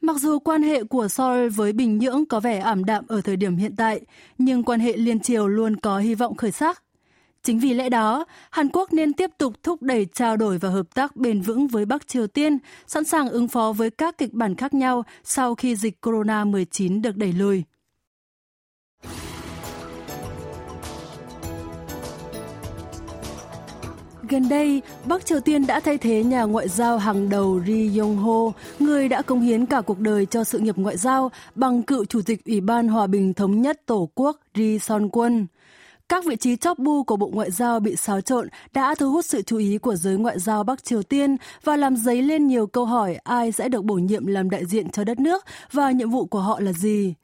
Mặc 0.00 0.16
dù 0.16 0.38
quan 0.38 0.62
hệ 0.62 0.84
của 0.84 1.08
Seoul 1.08 1.48
với 1.48 1.72
Bình 1.72 1.98
Nhưỡng 1.98 2.26
có 2.26 2.40
vẻ 2.40 2.58
ảm 2.58 2.84
đạm 2.84 3.04
ở 3.08 3.20
thời 3.20 3.36
điểm 3.36 3.56
hiện 3.56 3.76
tại, 3.76 4.00
nhưng 4.38 4.62
quan 4.62 4.80
hệ 4.80 4.96
liên 4.96 5.20
triều 5.20 5.48
luôn 5.48 5.76
có 5.76 5.98
hy 5.98 6.14
vọng 6.14 6.36
khởi 6.36 6.52
sắc. 6.52 6.82
Chính 7.42 7.58
vì 7.58 7.74
lẽ 7.74 7.88
đó, 7.88 8.24
Hàn 8.50 8.68
Quốc 8.68 8.92
nên 8.92 9.12
tiếp 9.12 9.30
tục 9.38 9.52
thúc 9.62 9.82
đẩy 9.82 10.06
trao 10.14 10.36
đổi 10.36 10.58
và 10.58 10.68
hợp 10.68 10.94
tác 10.94 11.16
bền 11.16 11.40
vững 11.40 11.68
với 11.68 11.84
Bắc 11.84 12.08
Triều 12.08 12.26
Tiên, 12.26 12.58
sẵn 12.86 13.04
sàng 13.04 13.28
ứng 13.28 13.48
phó 13.48 13.72
với 13.72 13.90
các 13.90 14.18
kịch 14.18 14.32
bản 14.32 14.54
khác 14.54 14.74
nhau 14.74 15.04
sau 15.24 15.54
khi 15.54 15.76
dịch 15.76 15.98
corona-19 16.06 17.02
được 17.02 17.16
đẩy 17.16 17.32
lùi. 17.32 17.64
Gần 24.30 24.48
đây, 24.48 24.82
Bắc 25.06 25.26
Triều 25.26 25.40
Tiên 25.40 25.66
đã 25.66 25.80
thay 25.80 25.98
thế 25.98 26.24
nhà 26.24 26.42
ngoại 26.42 26.68
giao 26.68 26.98
hàng 26.98 27.28
đầu 27.28 27.60
Ri 27.66 27.98
Yong 27.98 28.16
Ho, 28.16 28.52
người 28.78 29.08
đã 29.08 29.22
công 29.22 29.40
hiến 29.40 29.66
cả 29.66 29.80
cuộc 29.80 29.98
đời 29.98 30.26
cho 30.26 30.44
sự 30.44 30.58
nghiệp 30.58 30.76
ngoại 30.76 30.96
giao 30.96 31.30
bằng 31.54 31.82
cựu 31.82 32.04
chủ 32.04 32.22
tịch 32.22 32.44
Ủy 32.44 32.60
ban 32.60 32.88
Hòa 32.88 33.06
bình 33.06 33.34
Thống 33.34 33.62
nhất 33.62 33.80
Tổ 33.86 34.08
quốc 34.14 34.40
Ri 34.54 34.78
Son 34.78 35.08
Quân. 35.08 35.46
các 36.08 36.24
vị 36.24 36.36
trí 36.36 36.56
chóp 36.56 36.78
bu 36.78 37.02
của 37.04 37.16
Bộ 37.16 37.30
Ngoại 37.32 37.50
giao 37.50 37.80
bị 37.80 37.96
xáo 37.96 38.20
trộn 38.20 38.48
đã 38.72 38.94
thu 38.94 39.12
hút 39.12 39.24
sự 39.24 39.42
chú 39.42 39.56
ý 39.56 39.78
của 39.78 39.94
giới 39.94 40.16
ngoại 40.16 40.38
giao 40.38 40.64
Bắc 40.64 40.84
Triều 40.84 41.02
Tiên 41.02 41.36
và 41.64 41.76
làm 41.76 41.96
dấy 41.96 42.22
lên 42.22 42.46
nhiều 42.46 42.66
câu 42.66 42.84
hỏi 42.84 43.14
ai 43.14 43.52
sẽ 43.52 43.68
được 43.68 43.84
bổ 43.84 43.94
nhiệm 43.94 44.26
làm 44.26 44.50
đại 44.50 44.64
diện 44.66 44.90
cho 44.90 45.04
đất 45.04 45.20
nước 45.20 45.44
và 45.72 45.90
nhiệm 45.90 46.10
vụ 46.10 46.26
của 46.26 46.40
họ 46.40 46.60
là 46.60 46.72
gì. 46.72 47.14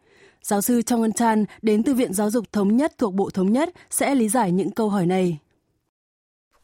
Giáo 0.42 0.60
sư 0.60 0.82
Trong 0.82 1.02
Ân 1.02 1.12
Chan 1.12 1.44
đến 1.62 1.82
từ 1.82 1.94
Viện 1.94 2.12
Giáo 2.12 2.30
dục 2.30 2.44
Thống 2.52 2.76
nhất 2.76 2.98
thuộc 2.98 3.14
Bộ 3.14 3.30
Thống 3.30 3.52
nhất 3.52 3.70
sẽ 3.90 4.14
lý 4.14 4.28
giải 4.28 4.52
những 4.52 4.70
câu 4.70 4.88
hỏi 4.88 5.06
này. 5.06 5.38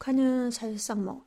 북한은 0.02 0.52
사실상 0.52 1.04
뭐 1.04 1.26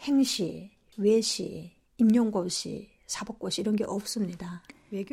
행시, 0.00 0.70
외시, 0.96 1.72
임용고시, 1.98 2.88
사법고시 3.06 3.62
이런 3.62 3.76
게 3.76 3.84
없습니다. 3.84 4.62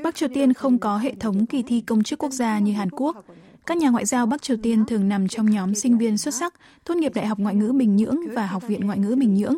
Bắc 0.03 0.15
Triều 0.15 0.29
Tiên 0.29 0.53
không 0.53 0.79
có 0.79 0.97
hệ 0.97 1.15
thống 1.19 1.45
kỳ 1.45 1.63
thi 1.63 1.81
công 1.81 2.03
chức 2.03 2.19
quốc 2.19 2.31
gia 2.31 2.59
như 2.59 2.73
Hàn 2.73 2.89
Quốc. 2.89 3.25
Các 3.65 3.77
nhà 3.77 3.89
ngoại 3.89 4.05
giao 4.05 4.25
Bắc 4.25 4.41
Triều 4.41 4.57
Tiên 4.63 4.85
thường 4.85 5.09
nằm 5.09 5.27
trong 5.27 5.49
nhóm 5.49 5.75
sinh 5.75 5.97
viên 5.97 6.17
xuất 6.17 6.33
sắc, 6.33 6.53
tốt 6.83 6.95
nghiệp 6.95 7.11
Đại 7.15 7.27
học 7.27 7.39
Ngoại 7.39 7.55
ngữ 7.55 7.71
Bình 7.71 7.95
Nhưỡng 7.95 8.17
và 8.33 8.45
Học 8.45 8.63
viện 8.67 8.87
Ngoại 8.87 8.99
ngữ 8.99 9.15
Bình 9.15 9.33
Nhưỡng. 9.33 9.57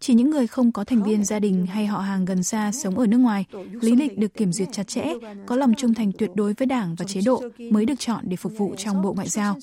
Chỉ 0.00 0.14
những 0.14 0.30
người 0.30 0.46
không 0.46 0.72
có 0.72 0.84
thành 0.84 1.02
viên 1.02 1.24
gia 1.24 1.38
đình 1.38 1.66
hay 1.66 1.86
họ 1.86 1.98
hàng 1.98 2.24
gần 2.24 2.42
xa 2.42 2.72
sống 2.72 2.98
ở 2.98 3.06
nước 3.06 3.18
ngoài, 3.18 3.44
lý 3.80 3.96
lịch 3.96 4.18
được 4.18 4.34
kiểm 4.34 4.52
duyệt 4.52 4.68
chặt 4.72 4.88
chẽ, 4.88 5.14
có 5.46 5.56
lòng 5.56 5.74
trung 5.76 5.94
thành 5.94 6.12
tuyệt 6.18 6.30
đối 6.34 6.54
với 6.54 6.66
đảng 6.66 6.94
và 6.98 7.04
chế 7.04 7.20
độ 7.24 7.42
mới 7.70 7.86
được 7.86 7.98
chọn 7.98 8.24
để 8.28 8.36
phục 8.36 8.52
vụ 8.56 8.74
trong 8.76 9.02
Bộ 9.02 9.12
Ngoại 9.12 9.28
giao. 9.28 9.56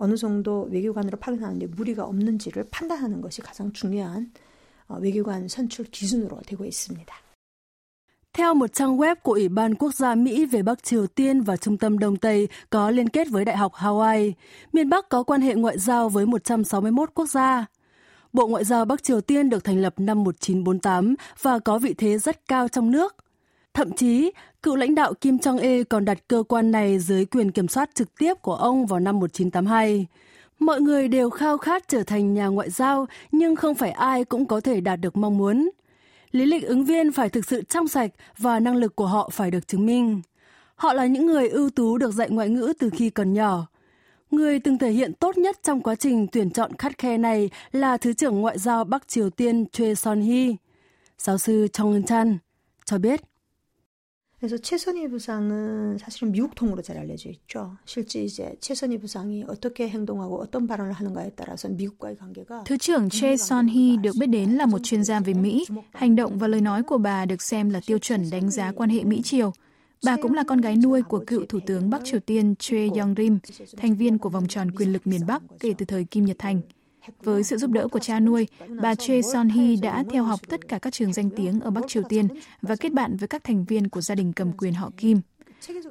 어느 0.00 0.16
정도 0.16 0.68
외교관으로 0.70 1.18
파견하는데 1.18 1.66
무리가 1.68 2.04
없는지를 2.04 2.68
판단하는 2.70 3.20
것이 3.20 3.40
가장 3.40 3.72
중요한 3.72 4.30
외교관 4.88 5.48
선출 5.48 5.86
기준으로 5.86 6.40
되고 6.46 6.64
있습니다. 6.64 7.14
Theo 8.32 8.54
một 8.54 8.72
trang 8.72 8.96
web 8.98 9.16
của 9.22 9.32
Ủy 9.32 9.48
ban 9.48 9.74
Quốc 9.74 9.94
gia 9.94 10.14
Mỹ 10.14 10.46
về 10.46 10.62
Bắc 10.62 10.82
Triều 10.82 11.06
Tiên 11.06 11.40
và 11.40 11.56
Trung 11.56 11.78
tâm 11.78 11.98
Đông 11.98 12.16
Tây 12.16 12.48
có 12.70 12.90
liên 12.90 13.08
kết 13.08 13.28
với 13.30 13.44
Đại 13.44 13.56
học 13.56 13.72
Hawaii, 13.74 14.32
miền 14.72 14.88
Bắc 14.90 15.08
có 15.08 15.22
quan 15.22 15.40
hệ 15.40 15.54
ngoại 15.54 15.78
giao 15.78 16.08
với 16.08 16.26
161 16.26 17.10
quốc 17.14 17.26
gia. 17.26 17.66
Bộ 18.32 18.46
Ngoại 18.46 18.64
giao 18.64 18.84
Bắc 18.84 19.02
Triều 19.02 19.20
Tiên 19.20 19.50
được 19.50 19.64
thành 19.64 19.78
lập 19.78 19.94
năm 19.96 20.24
1948 20.24 21.14
và 21.42 21.58
có 21.58 21.78
vị 21.78 21.94
thế 21.94 22.18
rất 22.18 22.48
cao 22.48 22.68
trong 22.68 22.90
nước. 22.90 23.16
Thậm 23.74 23.92
chí, 23.92 24.30
cựu 24.63 24.75
lãnh 24.75 24.95
đạo 24.95 25.13
Kim 25.13 25.37
Jong-il 25.37 25.83
còn 25.89 26.05
đặt 26.05 26.17
cơ 26.27 26.43
quan 26.47 26.71
này 26.71 26.99
dưới 26.99 27.25
quyền 27.25 27.51
kiểm 27.51 27.67
soát 27.67 27.89
trực 27.95 28.17
tiếp 28.19 28.33
của 28.41 28.55
ông 28.55 28.85
vào 28.85 28.99
năm 28.99 29.19
1982. 29.19 30.07
Mọi 30.59 30.81
người 30.81 31.07
đều 31.07 31.29
khao 31.29 31.57
khát 31.57 31.87
trở 31.87 32.03
thành 32.03 32.33
nhà 32.33 32.47
ngoại 32.47 32.69
giao, 32.69 33.05
nhưng 33.31 33.55
không 33.55 33.75
phải 33.75 33.91
ai 33.91 34.25
cũng 34.25 34.45
có 34.45 34.61
thể 34.61 34.81
đạt 34.81 34.99
được 34.99 35.17
mong 35.17 35.37
muốn. 35.37 35.69
Lý 36.31 36.45
lịch 36.45 36.63
ứng 36.63 36.85
viên 36.85 37.11
phải 37.11 37.29
thực 37.29 37.45
sự 37.45 37.61
trong 37.61 37.87
sạch 37.87 38.11
và 38.37 38.59
năng 38.59 38.75
lực 38.75 38.95
của 38.95 39.05
họ 39.05 39.29
phải 39.33 39.51
được 39.51 39.67
chứng 39.67 39.85
minh. 39.85 40.21
Họ 40.75 40.93
là 40.93 41.05
những 41.05 41.25
người 41.25 41.49
ưu 41.49 41.69
tú 41.69 41.97
được 41.97 42.11
dạy 42.11 42.29
ngoại 42.29 42.49
ngữ 42.49 42.73
từ 42.79 42.89
khi 42.89 43.09
còn 43.09 43.33
nhỏ. 43.33 43.67
Người 44.31 44.59
từng 44.59 44.77
thể 44.77 44.91
hiện 44.91 45.13
tốt 45.13 45.37
nhất 45.37 45.59
trong 45.63 45.81
quá 45.81 45.95
trình 45.95 46.27
tuyển 46.31 46.51
chọn 46.51 46.71
khắt 46.77 46.97
khe 46.97 47.17
này 47.17 47.49
là 47.71 47.97
Thứ 47.97 48.13
trưởng 48.13 48.41
Ngoại 48.41 48.57
giao 48.57 48.83
Bắc 48.83 49.07
Triều 49.07 49.29
Tiên 49.29 49.65
Choi 49.71 49.93
Son-hee. 49.93 50.55
Giáo 51.17 51.37
sư 51.37 51.67
Chong 51.73 51.93
Eun-chan 51.93 52.37
cho 52.85 52.97
biết 52.97 53.30
그래서 54.40 54.58
최선희 54.58 55.08
부상은 55.08 55.96
사실은 55.98 56.30
미국 56.30 56.54
통으로 56.54 56.82
잘 56.82 56.98
알려져 56.98 57.30
있죠. 57.30 57.76
실제 57.86 58.22
이제 58.22 58.54
최선희 58.60 58.98
부상이 58.98 59.44
어떻게 59.48 59.88
행동하고 59.88 60.40
어떤 60.40 60.66
발언을 60.66 60.92
하는가에 60.92 61.30
따라서 61.34 61.68
미국과의 61.68 62.16
관계가 62.16 62.64
Thứ 62.64 62.76
trưởng 62.76 63.08
Choi 63.08 63.36
Son-hee 63.36 64.00
được 64.02 64.12
biết 64.20 64.26
đến 64.26 64.50
là 64.50 64.66
một 64.66 64.78
chuyên 64.82 65.04
gia 65.04 65.20
về 65.20 65.34
Mỹ. 65.34 65.64
Hành 65.92 66.16
động 66.16 66.38
và 66.38 66.46
lời 66.48 66.60
nói 66.60 66.82
của 66.82 66.98
bà 66.98 67.24
được 67.24 67.42
xem 67.42 67.70
là 67.70 67.80
tiêu 67.86 67.98
chuẩn 67.98 68.30
đánh 68.30 68.50
giá 68.50 68.72
quan 68.72 68.90
hệ 68.90 69.04
Mỹ-Triều. 69.04 69.52
Bà 70.04 70.16
cũng 70.22 70.34
là 70.34 70.44
con 70.46 70.60
gái 70.60 70.76
nuôi 70.76 71.02
của 71.02 71.24
cựu 71.26 71.44
Thủ 71.48 71.60
tướng 71.66 71.90
Bắc 71.90 72.04
Triều 72.04 72.20
Tiên 72.20 72.54
Choi 72.58 72.90
Yong-rim, 72.90 73.38
thành 73.76 73.96
viên 73.96 74.18
của 74.18 74.28
vòng 74.28 74.48
tròn 74.48 74.70
quyền 74.70 74.92
lực 74.92 75.06
miền 75.06 75.26
Bắc 75.26 75.42
kể 75.60 75.74
từ 75.78 75.84
thời 75.86 76.04
Kim 76.04 76.24
Nhật 76.24 76.36
Thành. 76.38 76.60
Với 77.23 77.43
sự 77.43 77.57
giúp 77.57 77.71
đỡ 77.71 77.87
của 77.87 77.99
cha 77.99 78.19
nuôi, 78.19 78.47
bà 78.81 78.95
Choi 78.95 79.21
Son-hee 79.21 79.81
đã 79.81 80.03
theo 80.09 80.23
học 80.23 80.39
tất 80.49 80.67
cả 80.67 80.79
các 80.79 80.93
trường 80.93 81.13
danh 81.13 81.29
tiếng 81.29 81.59
ở 81.59 81.71
Bắc 81.71 81.81
Triều 81.87 82.03
Tiên 82.09 82.27
và 82.61 82.75
kết 82.75 82.93
bạn 82.93 83.17
với 83.17 83.27
các 83.27 83.43
thành 83.43 83.65
viên 83.65 83.89
của 83.89 84.01
gia 84.01 84.15
đình 84.15 84.33
cầm 84.33 84.51
quyền 84.57 84.73
họ 84.73 84.91
Kim. 84.97 85.21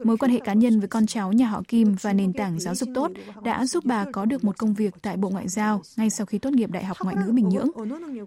Mối 0.04 0.16
quan 0.16 0.30
hệ 0.30 0.40
cá 0.44 0.52
nhân 0.52 0.80
với 0.80 0.88
con 0.88 1.06
cháu 1.06 1.32
nhà 1.32 1.46
họ 1.46 1.62
Kim 1.68 1.96
và 2.00 2.12
nền 2.12 2.32
tảng 2.32 2.60
giáo 2.60 2.74
dục 2.74 2.88
tốt 2.94 3.10
đã 3.44 3.66
giúp 3.66 3.84
bà 3.84 4.04
có 4.12 4.24
được 4.24 4.44
một 4.44 4.58
công 4.58 4.74
việc 4.74 4.94
tại 5.02 5.16
Bộ 5.16 5.28
Ngoại 5.28 5.48
giao 5.48 5.82
ngay 5.96 6.10
sau 6.10 6.26
khi 6.26 6.38
tốt 6.38 6.52
nghiệp 6.52 6.70
Đại 6.70 6.84
học 6.84 6.96
Ngoại 7.02 7.16
ngữ 7.16 7.32
Bình 7.32 7.48
Nhưỡng. 7.48 7.68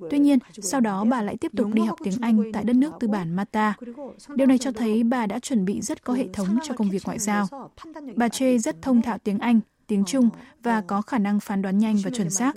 Tuy 0.09 0.19
nhiên, 0.19 0.39
sau 0.61 0.81
đó 0.81 1.05
bà 1.05 1.21
lại 1.21 1.37
tiếp 1.37 1.51
tục 1.57 1.67
đi 1.73 1.81
học 1.81 1.97
tiếng 2.03 2.21
Anh 2.21 2.51
tại 2.53 2.63
đất 2.63 2.75
nước 2.75 2.93
tư 2.99 3.07
bản 3.07 3.35
Mata. 3.35 3.73
Điều 4.35 4.47
này 4.47 4.57
cho 4.57 4.71
thấy 4.71 5.03
bà 5.03 5.25
đã 5.25 5.39
chuẩn 5.39 5.65
bị 5.65 5.81
rất 5.81 6.03
có 6.03 6.13
hệ 6.13 6.27
thống 6.33 6.57
cho 6.63 6.73
công 6.73 6.89
việc 6.89 7.01
ngoại 7.05 7.19
giao. 7.19 7.47
Bà 8.15 8.29
Choi 8.29 8.59
rất 8.59 8.81
thông 8.81 9.01
thạo 9.01 9.17
tiếng 9.17 9.39
Anh 9.39 9.59
tiếng 9.86 10.04
Trung 10.04 10.30
và 10.62 10.80
có 10.80 11.02
khả 11.02 11.18
năng 11.18 11.40
phán 11.40 11.62
đoán 11.62 11.78
nhanh 11.78 11.96
và 12.04 12.10
chuẩn 12.10 12.30
xác. 12.30 12.52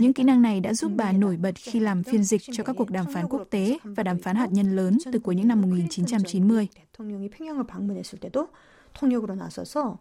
Những 0.00 0.12
kỹ 0.12 0.22
năng 0.22 0.42
này 0.42 0.60
đã 0.60 0.74
giúp 0.74 0.92
bà 0.96 1.12
nổi 1.12 1.36
bật 1.36 1.54
khi 1.54 1.80
làm 1.80 2.02
phiên 2.02 2.24
dịch 2.24 2.42
cho 2.52 2.64
các 2.64 2.76
cuộc 2.78 2.90
đàm 2.90 3.06
phán 3.12 3.28
quốc 3.28 3.42
tế 3.50 3.78
và 3.82 4.02
đàm 4.02 4.18
phán 4.18 4.36
hạt 4.36 4.52
nhân 4.52 4.76
lớn 4.76 4.98
từ 5.12 5.18
cuối 5.18 5.34
những 5.34 5.48
năm 5.48 5.60
1990. 5.60 6.68
통역으로 8.96 9.34
나서서 9.34 9.98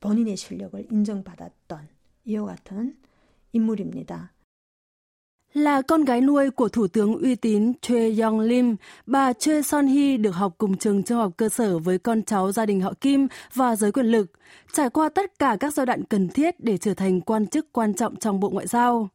본인의 0.00 0.36
실력을 0.36 0.86
인정받았던 0.90 1.88
이와 2.24 2.46
같은 2.46 2.96
인물입니다. 3.52 4.32
Là 5.53 5.81
con 5.81 6.05
gái 6.05 6.21
nuôi 6.21 6.49
của 6.49 6.69
Thủ 6.69 6.87
tướng 6.87 7.21
uy 7.21 7.35
tín 7.35 7.73
Choi 7.81 8.19
Yong 8.21 8.39
Lim, 8.39 8.75
bà 9.05 9.33
Choi 9.33 9.63
Son 9.63 9.87
Hee 9.87 10.17
được 10.17 10.31
học 10.31 10.53
cùng 10.57 10.77
trường 10.77 11.03
trung 11.03 11.17
học 11.17 11.31
cơ 11.37 11.49
sở 11.49 11.79
với 11.79 11.97
con 11.97 12.23
cháu 12.23 12.51
gia 12.51 12.65
đình 12.65 12.81
họ 12.81 12.93
Kim 13.01 13.27
và 13.53 13.75
giới 13.75 13.91
quyền 13.91 14.05
lực, 14.05 14.31
trải 14.73 14.89
qua 14.89 15.09
tất 15.09 15.39
cả 15.39 15.57
các 15.59 15.73
giai 15.73 15.85
đoạn 15.85 16.03
cần 16.03 16.29
thiết 16.29 16.59
để 16.59 16.77
trở 16.77 16.93
thành 16.93 17.21
quan 17.21 17.47
chức 17.47 17.73
quan 17.73 17.93
trọng 17.93 18.15
trong 18.15 18.39
Bộ 18.39 18.49
Ngoại 18.49 18.67
giao. 18.67 19.09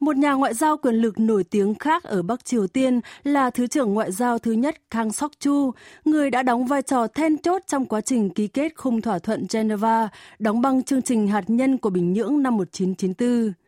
Một 0.00 0.16
nhà 0.16 0.32
ngoại 0.32 0.54
giao 0.54 0.76
quyền 0.76 0.94
lực 0.94 1.18
nổi 1.18 1.44
tiếng 1.44 1.74
khác 1.74 2.04
ở 2.04 2.22
Bắc 2.22 2.44
Triều 2.44 2.66
Tiên 2.66 3.00
là 3.24 3.50
Thứ 3.50 3.66
trưởng 3.66 3.94
Ngoại 3.94 4.12
giao 4.12 4.38
thứ 4.38 4.52
nhất 4.52 4.90
Kang 4.90 5.12
Sok 5.12 5.32
Chu, 5.40 5.70
người 6.04 6.30
đã 6.30 6.42
đóng 6.42 6.66
vai 6.66 6.82
trò 6.82 7.06
then 7.06 7.38
chốt 7.38 7.62
trong 7.66 7.86
quá 7.86 8.00
trình 8.00 8.30
ký 8.30 8.48
kết 8.48 8.72
khung 8.76 9.02
thỏa 9.02 9.18
thuận 9.18 9.46
Geneva, 9.52 10.08
đóng 10.38 10.60
băng 10.60 10.82
chương 10.82 11.02
trình 11.02 11.28
hạt 11.28 11.44
nhân 11.46 11.78
của 11.78 11.90
Bình 11.90 12.12
Nhưỡng 12.12 12.42
năm 12.42 12.56
1994. 12.56 13.65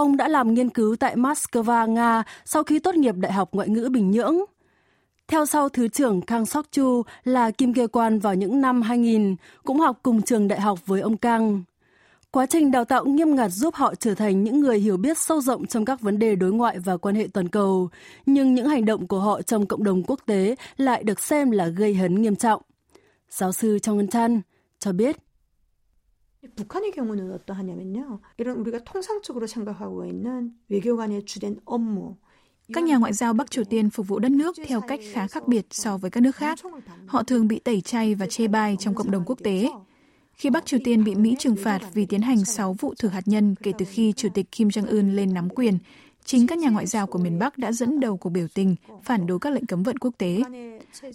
Ông 0.00 0.16
đã 0.16 0.28
làm 0.28 0.54
nghiên 0.54 0.70
cứu 0.70 0.96
tại 0.96 1.16
Moscow, 1.16 1.90
Nga 1.90 2.22
sau 2.44 2.62
khi 2.64 2.78
tốt 2.78 2.94
nghiệp 2.94 3.14
Đại 3.16 3.32
học 3.32 3.48
Ngoại 3.52 3.68
ngữ 3.68 3.88
Bình 3.92 4.10
Nhưỡng. 4.10 4.36
Theo 5.28 5.46
sau 5.46 5.68
Thứ 5.68 5.88
trưởng 5.88 6.20
Kang 6.20 6.46
Sok 6.46 6.66
Chu 6.72 7.02
là 7.24 7.50
Kim 7.50 7.74
Kê 7.74 7.86
Quan 7.86 8.18
vào 8.18 8.34
những 8.34 8.60
năm 8.60 8.82
2000, 8.82 9.36
cũng 9.64 9.80
học 9.80 9.98
cùng 10.02 10.22
trường 10.22 10.48
đại 10.48 10.60
học 10.60 10.86
với 10.86 11.00
ông 11.00 11.16
Kang. 11.16 11.62
Quá 12.30 12.46
trình 12.46 12.70
đào 12.70 12.84
tạo 12.84 13.04
nghiêm 13.04 13.34
ngặt 13.34 13.50
giúp 13.50 13.74
họ 13.74 13.94
trở 13.94 14.14
thành 14.14 14.44
những 14.44 14.60
người 14.60 14.78
hiểu 14.78 14.96
biết 14.96 15.18
sâu 15.18 15.40
rộng 15.40 15.66
trong 15.66 15.84
các 15.84 16.00
vấn 16.00 16.18
đề 16.18 16.34
đối 16.34 16.52
ngoại 16.52 16.78
và 16.78 16.96
quan 16.96 17.14
hệ 17.14 17.26
toàn 17.32 17.48
cầu, 17.48 17.88
nhưng 18.26 18.54
những 18.54 18.68
hành 18.68 18.84
động 18.84 19.06
của 19.06 19.20
họ 19.20 19.42
trong 19.42 19.66
cộng 19.66 19.84
đồng 19.84 20.02
quốc 20.06 20.20
tế 20.26 20.54
lại 20.76 21.02
được 21.02 21.20
xem 21.20 21.50
là 21.50 21.66
gây 21.66 21.94
hấn 21.94 22.22
nghiêm 22.22 22.36
trọng. 22.36 22.62
Giáo 23.30 23.52
sư 23.52 23.78
Trong 23.78 23.96
Ngân 23.96 24.08
Chan 24.08 24.40
cho 24.78 24.92
biết, 24.92 25.16
북한의 26.55 26.91
경우는 26.91 27.31
어떠하냐면요. 27.31 28.19
이런 28.37 28.57
우리가 28.57 28.83
통상적으로 28.83 29.47
생각하고 29.47 30.05
있는 30.05 30.53
외교관의 30.69 31.25
주된 31.25 31.59
업무 31.65 32.15
các 32.73 32.83
nhà 32.83 32.97
ngoại 32.97 33.13
giao 33.13 33.33
Bắc 33.33 33.51
Triều 33.51 33.63
Tiên 33.63 33.89
phục 33.89 34.07
vụ 34.07 34.19
đất 34.19 34.31
nước 34.31 34.55
theo 34.67 34.81
cách 34.81 34.99
khá 35.13 35.27
khác 35.27 35.47
biệt 35.47 35.65
so 35.71 35.97
với 35.97 36.11
các 36.11 36.21
nước 36.21 36.35
khác. 36.35 36.59
Họ 37.05 37.23
thường 37.23 37.47
bị 37.47 37.59
tẩy 37.59 37.81
chay 37.81 38.15
và 38.15 38.27
chê 38.27 38.47
bai 38.47 38.77
trong 38.79 38.95
cộng 38.95 39.11
đồng 39.11 39.23
quốc 39.25 39.39
tế. 39.43 39.69
Khi 40.33 40.49
Bắc 40.49 40.65
Triều 40.65 40.79
Tiên 40.83 41.03
bị 41.03 41.15
Mỹ 41.15 41.35
trừng 41.39 41.55
phạt 41.55 41.81
vì 41.93 42.05
tiến 42.05 42.21
hành 42.21 42.45
6 42.45 42.73
vụ 42.73 42.93
thử 42.99 43.07
hạt 43.07 43.21
nhân 43.25 43.55
kể 43.63 43.71
từ 43.77 43.85
khi 43.89 44.13
Chủ 44.13 44.29
tịch 44.33 44.51
Kim 44.51 44.67
Jong-un 44.67 45.15
lên 45.15 45.33
nắm 45.33 45.49
quyền, 45.49 45.77
chính 46.25 46.47
các 46.47 46.57
nhà 46.57 46.69
ngoại 46.69 46.87
giao 46.87 47.07
của 47.07 47.19
miền 47.19 47.39
Bắc 47.39 47.57
đã 47.57 47.71
dẫn 47.71 47.99
đầu 47.99 48.17
cuộc 48.17 48.29
biểu 48.29 48.47
tình 48.53 48.75
phản 49.03 49.27
đối 49.27 49.39
các 49.39 49.53
lệnh 49.53 49.65
cấm 49.65 49.83
vận 49.83 49.97
quốc 49.97 50.13
tế. 50.17 50.41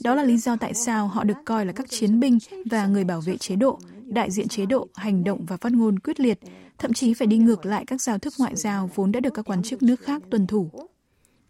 Đó 0.04 0.14
là 0.14 0.22
lý 0.22 0.36
do 0.36 0.56
tại 0.56 0.74
sao 0.74 1.08
họ 1.08 1.24
được 1.24 1.38
coi 1.44 1.66
là 1.66 1.72
các 1.72 1.90
chiến 1.90 2.20
binh 2.20 2.38
và 2.70 2.86
người 2.86 3.04
bảo 3.04 3.20
vệ 3.20 3.36
chế 3.36 3.56
độ, 3.56 3.78
đại 4.06 4.30
diện 4.30 4.48
chế 4.48 4.66
độ 4.66 4.88
hành 4.94 5.24
động 5.24 5.44
và 5.46 5.56
phát 5.56 5.72
ngôn 5.72 5.98
quyết 5.98 6.20
liệt, 6.20 6.38
thậm 6.78 6.92
chí 6.92 7.14
phải 7.14 7.26
đi 7.26 7.38
ngược 7.38 7.66
lại 7.66 7.84
các 7.86 8.00
giao 8.00 8.18
thức 8.18 8.34
ngoại 8.38 8.56
giao 8.56 8.90
vốn 8.94 9.12
đã 9.12 9.20
được 9.20 9.34
các 9.34 9.42
quan 9.42 9.62
chức 9.62 9.82
nước 9.82 10.00
khác 10.00 10.22
tuân 10.30 10.46
thủ. 10.46 10.70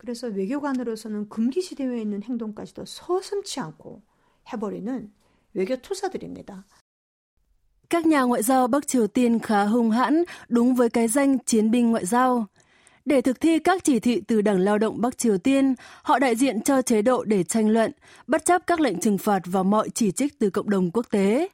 그래서 0.00 0.28
외교관으로서는 0.28 1.28
금기시되어 1.28 1.94
있는 1.94 2.22
행동까지도 2.22 2.84
서슴치 2.86 3.60
않고 3.60 4.00
해버리는 4.50 5.12
외교 5.52 5.76
투사들입니다. 5.76 6.64
Các 7.90 8.06
nhà 8.06 8.22
ngoại 8.22 8.42
giao 8.42 8.68
Bắc 8.68 8.86
Triều 8.86 9.06
Tiên 9.06 9.38
khá 9.38 9.64
hung 9.64 9.90
hãn, 9.90 10.24
đúng 10.48 10.74
với 10.74 10.90
cái 10.90 11.08
danh 11.08 11.38
chiến 11.38 11.70
binh 11.70 11.90
ngoại 11.90 12.06
giao. 12.06 12.46
Để 13.05 13.21
thực 13.21 13.41
thi 13.41 13.59
các 13.59 13.83
chỉ 13.83 13.99
thị 13.99 14.21
từ 14.27 14.41
Đảng 14.41 14.59
Lao 14.59 14.77
động 14.77 15.01
Bắc 15.01 15.17
Triều 15.17 15.37
Tiên, 15.37 15.75
họ 16.03 16.19
đại 16.19 16.35
diện 16.35 16.61
cho 16.61 16.81
chế 16.81 17.01
độ 17.01 17.23
để 17.23 17.43
tranh 17.43 17.69
luận, 17.69 17.91
bất 18.27 18.45
chấp 18.45 18.61
các 18.67 18.79
lệnh 18.79 18.99
trừng 18.99 19.17
phạt 19.17 19.39
và 19.45 19.63
mọi 19.63 19.89
chỉ 19.89 20.11
trích 20.11 20.39
từ 20.39 20.49
cộng 20.49 20.69
đồng 20.69 20.91
quốc 20.91 21.05
tế. 21.11 21.47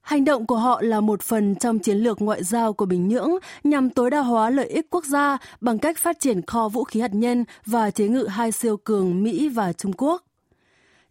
Hành 0.00 0.24
động 0.24 0.46
của 0.46 0.56
họ 0.56 0.82
là 0.82 1.00
một 1.00 1.22
phần 1.22 1.54
trong 1.54 1.78
chiến 1.78 1.96
lược 1.96 2.22
ngoại 2.22 2.44
giao 2.44 2.72
của 2.72 2.86
Bình 2.86 3.08
Nhưỡng 3.08 3.30
nhằm 3.64 3.90
tối 3.90 4.10
đa 4.10 4.20
hóa 4.20 4.50
lợi 4.50 4.66
ích 4.66 4.86
quốc 4.90 5.04
gia 5.04 5.38
bằng 5.60 5.78
cách 5.78 5.98
phát 5.98 6.20
triển 6.20 6.46
kho 6.46 6.68
vũ 6.68 6.84
khí 6.84 7.00
hạt 7.00 7.14
nhân 7.14 7.44
và 7.66 7.90
chế 7.90 8.08
ngự 8.08 8.26
hai 8.26 8.52
siêu 8.52 8.76
cường 8.76 9.22
Mỹ 9.22 9.48
và 9.48 9.72
Trung 9.72 9.92
Quốc. 9.92 10.22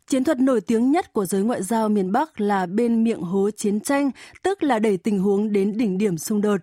Chiến 0.08 0.24
thuật 0.24 0.40
nổi 0.40 0.62
tiếng 0.62 0.92
nhất 0.92 1.14
của 1.14 1.26
giới 1.26 1.44
ngoại 1.44 1.64
giao 1.64 1.90
miền 1.90 2.12
Bắc 2.12 2.42
là 2.42 2.66
bên 2.66 3.04
miệng 3.04 3.22
hố 3.22 3.50
chiến 3.52 3.80
tranh, 3.80 4.12
tức 4.44 4.64
là 4.64 4.80
đẩy 4.80 4.98
tình 4.98 5.20
huống 5.20 5.52
đến 5.52 5.78
đỉnh 5.78 5.98
điểm 5.98 6.18
xung 6.18 6.42
đột. 6.42 6.62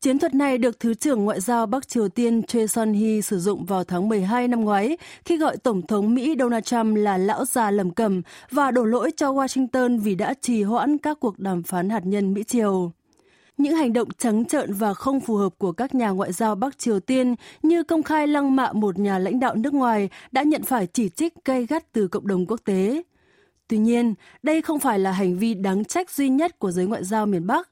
Chiến 0.00 0.18
thuật 0.18 0.34
này 0.34 0.58
được 0.58 0.80
Thứ 0.80 0.94
trưởng 0.94 1.24
Ngoại 1.24 1.40
giao 1.40 1.66
Bắc 1.66 1.88
Triều 1.88 2.08
Tiên 2.08 2.42
Choi 2.42 2.66
Son-hee 2.66 3.20
sử 3.20 3.38
dụng 3.38 3.64
vào 3.64 3.84
tháng 3.84 4.08
12 4.08 4.48
năm 4.48 4.60
ngoái 4.60 4.96
khi 5.24 5.36
gọi 5.36 5.56
Tổng 5.56 5.86
thống 5.86 6.14
Mỹ 6.14 6.34
Donald 6.38 6.64
Trump 6.64 6.96
là 6.96 7.18
lão 7.18 7.44
già 7.44 7.70
lầm 7.70 7.90
cầm 7.90 8.22
và 8.50 8.70
đổ 8.70 8.84
lỗi 8.84 9.10
cho 9.16 9.32
Washington 9.32 10.00
vì 10.00 10.14
đã 10.14 10.34
trì 10.40 10.62
hoãn 10.62 10.98
các 10.98 11.20
cuộc 11.20 11.38
đàm 11.38 11.62
phán 11.62 11.90
hạt 11.90 12.06
nhân 12.06 12.34
Mỹ-Triều. 12.34 12.92
Những 13.58 13.76
hành 13.76 13.92
động 13.92 14.08
trắng 14.18 14.44
trợn 14.44 14.72
và 14.72 14.94
không 14.94 15.20
phù 15.20 15.36
hợp 15.36 15.54
của 15.58 15.72
các 15.72 15.94
nhà 15.94 16.10
ngoại 16.10 16.32
giao 16.32 16.54
Bắc 16.54 16.78
Triều 16.78 17.00
Tiên 17.00 17.34
như 17.62 17.82
công 17.82 18.02
khai 18.02 18.26
lăng 18.26 18.56
mạ 18.56 18.72
một 18.72 18.98
nhà 18.98 19.18
lãnh 19.18 19.40
đạo 19.40 19.54
nước 19.54 19.74
ngoài 19.74 20.08
đã 20.32 20.42
nhận 20.42 20.62
phải 20.62 20.86
chỉ 20.86 21.08
trích 21.08 21.34
gay 21.44 21.66
gắt 21.66 21.92
từ 21.92 22.08
cộng 22.08 22.26
đồng 22.26 22.46
quốc 22.46 22.60
tế. 22.64 23.02
Tuy 23.68 23.78
nhiên, 23.78 24.14
đây 24.42 24.62
không 24.62 24.78
phải 24.78 24.98
là 24.98 25.12
hành 25.12 25.38
vi 25.38 25.54
đáng 25.54 25.84
trách 25.84 26.10
duy 26.10 26.28
nhất 26.28 26.58
của 26.58 26.70
giới 26.70 26.86
ngoại 26.86 27.04
giao 27.04 27.26
miền 27.26 27.46
Bắc. 27.46 27.68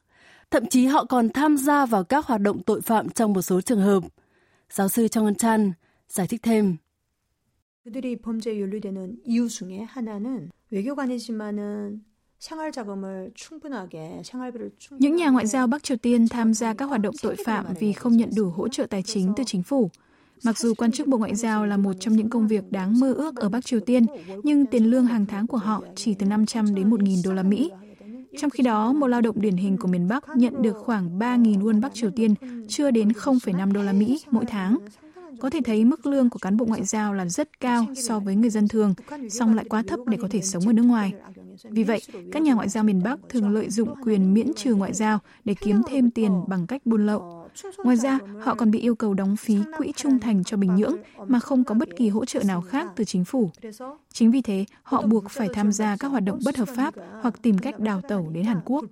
Thậm 0.51 0.65
chí 0.65 0.85
họ 0.85 1.05
còn 1.05 1.29
tham 1.29 1.57
gia 1.57 1.85
vào 1.85 2.03
các 2.03 2.25
hoạt 2.25 2.41
động 2.41 2.63
tội 2.63 2.81
phạm 2.81 3.09
trong 3.09 3.33
một 3.33 3.41
số 3.41 3.61
trường 3.61 3.81
hợp. 3.81 4.03
Giáo 4.69 4.89
sư 4.89 5.07
Trong 5.07 5.25
Ân 5.25 5.35
Chan 5.35 5.71
giải 6.09 6.27
thích 6.27 6.43
thêm. 6.43 6.77
그들이 7.85 8.17
범죄에 8.17 8.59
연루되는 8.59 9.17
이유 9.23 9.47
중에 9.47 9.79
하나는 9.83 10.49
외교관이지만은 10.71 12.01
những 14.99 15.15
nhà 15.15 15.29
ngoại 15.29 15.47
giao 15.47 15.67
Bắc 15.67 15.83
Triều 15.83 15.97
Tiên 15.97 16.27
tham 16.27 16.53
gia 16.53 16.73
các 16.73 16.85
hoạt 16.85 17.01
động 17.01 17.15
tội 17.21 17.35
phạm 17.45 17.65
vì 17.79 17.93
không 17.93 18.17
nhận 18.17 18.29
đủ 18.35 18.49
hỗ 18.49 18.67
trợ 18.67 18.85
tài 18.85 19.03
chính 19.03 19.33
từ 19.37 19.43
chính 19.43 19.63
phủ. 19.63 19.89
Mặc 20.43 20.57
dù 20.57 20.73
quan 20.73 20.91
chức 20.91 21.07
Bộ 21.07 21.17
Ngoại 21.17 21.35
giao 21.35 21.65
là 21.65 21.77
một 21.77 21.93
trong 21.99 22.15
những 22.15 22.29
công 22.29 22.47
việc 22.47 22.71
đáng 22.71 22.99
mơ 22.99 23.13
ước 23.13 23.35
ở 23.35 23.49
Bắc 23.49 23.65
Triều 23.65 23.79
Tiên, 23.79 24.05
nhưng 24.43 24.65
tiền 24.65 24.85
lương 24.85 25.05
hàng 25.05 25.25
tháng 25.25 25.47
của 25.47 25.57
họ 25.57 25.83
chỉ 25.95 26.13
từ 26.13 26.25
500 26.25 26.75
đến 26.75 26.89
1.000 26.89 27.23
đô 27.23 27.33
la 27.33 27.43
Mỹ. 27.43 27.71
Trong 28.38 28.50
khi 28.50 28.62
đó, 28.62 28.92
một 28.92 29.06
lao 29.06 29.20
động 29.20 29.40
điển 29.40 29.56
hình 29.56 29.76
của 29.76 29.88
miền 29.88 30.08
Bắc 30.08 30.24
nhận 30.36 30.62
được 30.62 30.76
khoảng 30.76 31.18
3.000 31.18 31.62
won 31.62 31.80
Bắc 31.80 31.94
Triều 31.94 32.10
Tiên, 32.10 32.34
chưa 32.68 32.90
đến 32.90 33.08
0,5 33.08 33.72
đô 33.72 33.82
la 33.82 33.92
Mỹ 33.92 34.20
mỗi 34.30 34.44
tháng. 34.44 34.78
Có 35.40 35.50
thể 35.50 35.60
thấy 35.64 35.84
mức 35.84 36.06
lương 36.06 36.30
của 36.30 36.38
cán 36.38 36.56
bộ 36.56 36.64
ngoại 36.64 36.84
giao 36.84 37.14
là 37.14 37.26
rất 37.28 37.60
cao 37.60 37.86
so 37.96 38.18
với 38.18 38.34
người 38.34 38.50
dân 38.50 38.68
thường, 38.68 38.94
song 39.30 39.54
lại 39.54 39.64
quá 39.68 39.82
thấp 39.86 40.00
để 40.06 40.18
có 40.20 40.28
thể 40.30 40.40
sống 40.40 40.66
ở 40.66 40.72
nước 40.72 40.82
ngoài. 40.82 41.12
Vì 41.64 41.84
vậy, 41.84 42.00
các 42.32 42.42
nhà 42.42 42.54
ngoại 42.54 42.68
giao 42.68 42.84
miền 42.84 43.02
Bắc 43.02 43.18
thường 43.28 43.48
lợi 43.48 43.70
dụng 43.70 43.94
quyền 44.04 44.34
miễn 44.34 44.54
trừ 44.54 44.74
ngoại 44.74 44.92
giao 44.92 45.18
để 45.44 45.54
kiếm 45.54 45.82
thêm 45.88 46.10
tiền 46.10 46.32
bằng 46.48 46.66
cách 46.66 46.86
buôn 46.86 47.06
lậu. 47.06 47.41
Ngoài 47.83 47.97
ra, 47.97 48.19
họ 48.41 48.55
còn 48.55 48.71
bị 48.71 48.79
yêu 48.79 48.95
cầu 48.95 49.13
đóng 49.13 49.35
phí 49.35 49.57
quỹ 49.77 49.91
trung 49.95 50.19
thành 50.19 50.43
cho 50.43 50.57
Bình 50.57 50.75
Nhưỡng 50.75 50.95
mà 51.27 51.39
không 51.39 51.63
có 51.63 51.75
bất 51.75 51.89
kỳ 51.97 52.09
hỗ 52.09 52.25
trợ 52.25 52.43
nào 52.43 52.61
khác 52.61 52.87
từ 52.95 53.03
chính 53.03 53.25
phủ. 53.25 53.49
Chính 54.13 54.31
vì 54.31 54.41
thế, 54.41 54.65
họ 54.83 55.01
buộc 55.01 55.23
phải 55.29 55.47
tham 55.53 55.71
gia 55.71 55.97
các 55.97 56.07
hoạt 56.07 56.23
động 56.23 56.39
bất 56.45 56.57
hợp 56.57 56.69
pháp 56.75 56.93
hoặc 57.21 57.41
tìm 57.41 57.57
cách 57.57 57.79
đào 57.79 58.01
tẩu 58.01 58.29
đến 58.29 58.45
Hàn 58.45 58.61
Quốc. 58.65 58.85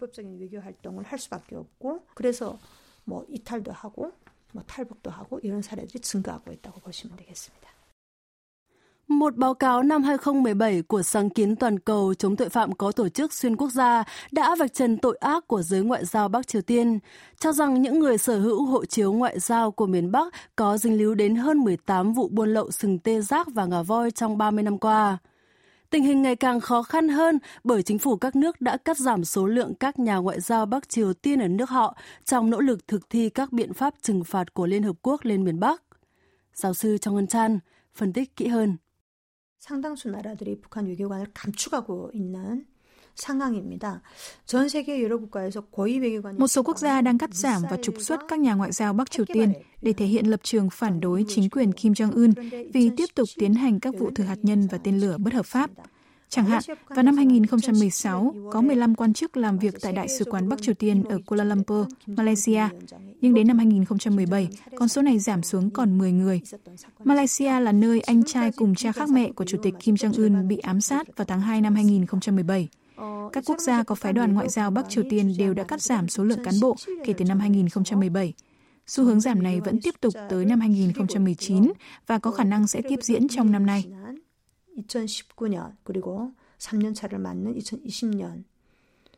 뭐 4.56 4.64
탈북도 4.64 5.12
하고 5.12 5.40
이런 5.44 5.62
사례들이 5.62 6.00
증가하고 6.00 6.54
있다고 6.54 6.80
보시면 6.80 7.18
되겠습니다. 7.18 7.70
Một 9.11 9.37
báo 9.37 9.55
cáo 9.55 9.83
năm 9.83 10.03
2017 10.03 10.83
của 10.83 11.03
sáng 11.03 11.31
kiến 11.31 11.57
toàn 11.57 11.79
cầu 11.79 12.15
chống 12.15 12.37
tội 12.37 12.49
phạm 12.49 12.75
có 12.75 12.93
tổ 12.93 13.09
chức 13.09 13.33
xuyên 13.33 13.57
quốc 13.57 13.73
gia 13.73 14.05
đã 14.33 14.55
vạch 14.59 14.75
trần 14.75 14.99
tội 14.99 15.17
ác 15.17 15.49
của 15.49 15.63
giới 15.63 15.83
ngoại 15.83 16.05
giao 16.05 16.29
Bắc 16.29 16.47
Triều 16.47 16.63
Tiên, 16.63 16.99
cho 17.39 17.53
rằng 17.53 17.83
những 17.83 18.01
người 18.01 18.19
sở 18.19 18.39
hữu 18.39 18.67
hộ 18.67 18.85
chiếu 18.85 19.13
ngoại 19.13 19.41
giao 19.41 19.71
của 19.71 19.87
miền 19.87 20.13
Bắc 20.13 20.35
có 20.57 20.79
dính 20.79 20.99
líu 20.99 21.15
đến 21.15 21.37
hơn 21.37 21.59
18 21.59 22.13
vụ 22.13 22.29
buôn 22.29 22.55
lậu 22.55 22.71
sừng 22.71 22.99
tê 22.99 23.21
giác 23.21 23.49
và 23.55 23.67
ngà 23.67 23.83
voi 23.83 24.11
trong 24.11 24.39
30 24.39 24.63
năm 24.63 24.79
qua. 24.79 25.19
Tình 25.91 26.05
hình 26.05 26.23
ngày 26.23 26.37
càng 26.37 26.61
khó 26.61 26.83
khăn 26.83 27.09
hơn 27.09 27.39
bởi 27.65 27.83
chính 27.83 27.99
phủ 27.99 28.17
các 28.17 28.37
nước 28.37 28.61
đã 28.61 28.77
cắt 28.77 28.99
giảm 28.99 29.25
số 29.25 29.47
lượng 29.47 29.75
các 29.75 29.99
nhà 29.99 30.17
ngoại 30.17 30.41
giao 30.41 30.67
Bắc 30.67 30.89
Triều 30.89 31.13
Tiên 31.13 31.41
ở 31.41 31.49
nước 31.49 31.71
họ 31.71 31.97
trong 32.25 32.51
nỗ 32.51 32.61
lực 32.61 32.89
thực 32.89 33.11
thi 33.11 33.31
các 33.31 33.53
biện 33.53 33.73
pháp 33.73 33.95
trừng 34.03 34.25
phạt 34.25 34.55
của 34.55 34.67
Liên 34.67 34.83
Hợp 34.83 34.97
Quốc 35.03 35.25
lên 35.25 35.45
miền 35.45 35.61
Bắc. 35.61 35.83
Giáo 36.55 36.75
sư 36.75 36.99
Trong 36.99 37.15
Ngân 37.15 37.27
Chan 37.27 37.59
phân 37.95 38.13
tích 38.13 38.37
kỹ 38.37 38.47
hơn. 38.47 38.77
상당수 39.60 40.10
나라들이 40.10 40.62
북한 40.62 40.86
외교관을 40.86 41.28
감축하고 41.34 42.12
있는 42.14 42.66
một 46.38 46.48
số 46.48 46.64
quốc 46.64 46.80
gia 46.80 47.02
đang 47.02 47.18
cắt 47.18 47.34
giảm 47.34 47.62
và 47.70 47.78
trục 47.82 47.96
xuất 48.00 48.20
các 48.28 48.40
nhà 48.40 48.54
ngoại 48.54 48.72
giao 48.72 48.94
Bắc 48.94 49.12
Triều 49.12 49.26
Tiên 49.26 49.54
để 49.82 49.94
thể 49.94 50.06
hiện 50.06 50.26
lập 50.26 50.40
trường 50.44 50.70
phản 50.70 51.00
đối 51.00 51.26
chính 51.28 51.50
quyền 51.50 51.72
Kim 51.72 51.94
Jong-un 51.94 52.34
vì 52.74 52.90
tiếp 52.98 53.06
tục 53.16 53.30
tiến 53.38 53.54
hành 53.54 53.80
các 53.80 53.94
vụ 54.00 54.12
thử 54.16 54.24
hạt 54.24 54.38
nhân 54.44 54.68
và 54.72 54.78
tên 54.78 55.00
lửa 55.00 55.18
bất 55.18 55.34
hợp 55.34 55.46
pháp. 55.46 55.70
Chẳng 56.31 56.45
hạn, 56.45 56.63
vào 56.89 57.03
năm 57.03 57.17
2016, 57.17 58.35
có 58.53 58.61
15 58.61 58.95
quan 58.95 59.13
chức 59.13 59.37
làm 59.37 59.59
việc 59.59 59.75
tại 59.83 59.93
Đại 59.93 60.09
sứ 60.09 60.25
quán 60.25 60.49
Bắc 60.49 60.63
Triều 60.63 60.75
Tiên 60.75 61.05
ở 61.05 61.19
Kuala 61.27 61.45
Lumpur, 61.45 61.87
Malaysia. 62.07 62.63
Nhưng 63.21 63.35
đến 63.35 63.49
năm 63.49 63.59
2017, 63.59 64.49
con 64.77 64.89
số 64.89 65.03
này 65.03 65.19
giảm 65.19 65.43
xuống 65.43 65.71
còn 65.71 65.99
10 65.99 66.13
người. 66.13 66.41
Malaysia 67.05 67.61
là 67.61 67.73
nơi 67.73 68.01
anh 68.01 68.25
trai 68.25 68.53
cùng 68.53 68.75
cha 68.75 68.93
khác 68.93 69.09
mẹ 69.09 69.31
của 69.33 69.45
Chủ 69.45 69.59
tịch 69.63 69.75
Kim 69.81 69.95
Jong-un 69.95 70.49
bị 70.49 70.57
ám 70.57 70.81
sát 70.81 71.17
vào 71.17 71.25
tháng 71.25 71.41
2 71.41 71.61
năm 71.61 71.75
2017. 71.75 72.69
Các 73.33 73.45
quốc 73.47 73.59
gia 73.59 73.83
có 73.83 73.95
phái 73.95 74.13
đoàn 74.13 74.35
ngoại 74.35 74.49
giao 74.49 74.71
Bắc 74.71 74.89
Triều 74.89 75.05
Tiên 75.11 75.35
đều 75.39 75.55
đã 75.55 75.65
cắt 75.65 75.83
giảm 75.83 76.09
số 76.09 76.25
lượng 76.25 76.45
cán 76.45 76.55
bộ 76.61 76.77
kể 77.05 77.13
từ 77.13 77.25
năm 77.25 77.41
2017. 77.41 78.33
Xu 78.87 79.05
hướng 79.05 79.21
giảm 79.21 79.43
này 79.43 79.61
vẫn 79.61 79.81
tiếp 79.83 79.95
tục 80.01 80.15
tới 80.29 80.45
năm 80.45 80.61
2019 80.61 81.73
và 82.07 82.19
có 82.19 82.31
khả 82.31 82.45
năng 82.45 82.67
sẽ 82.67 82.83
tiếp 82.89 82.99
diễn 83.03 83.29
trong 83.29 83.53
năm 83.53 83.67
nay. 83.67 83.85
2019년 84.78 85.76
그리고 85.84 86.34
3년 86.58 86.96
차를 86.96 87.20
맞는 87.20 87.56
2020년 87.56 88.44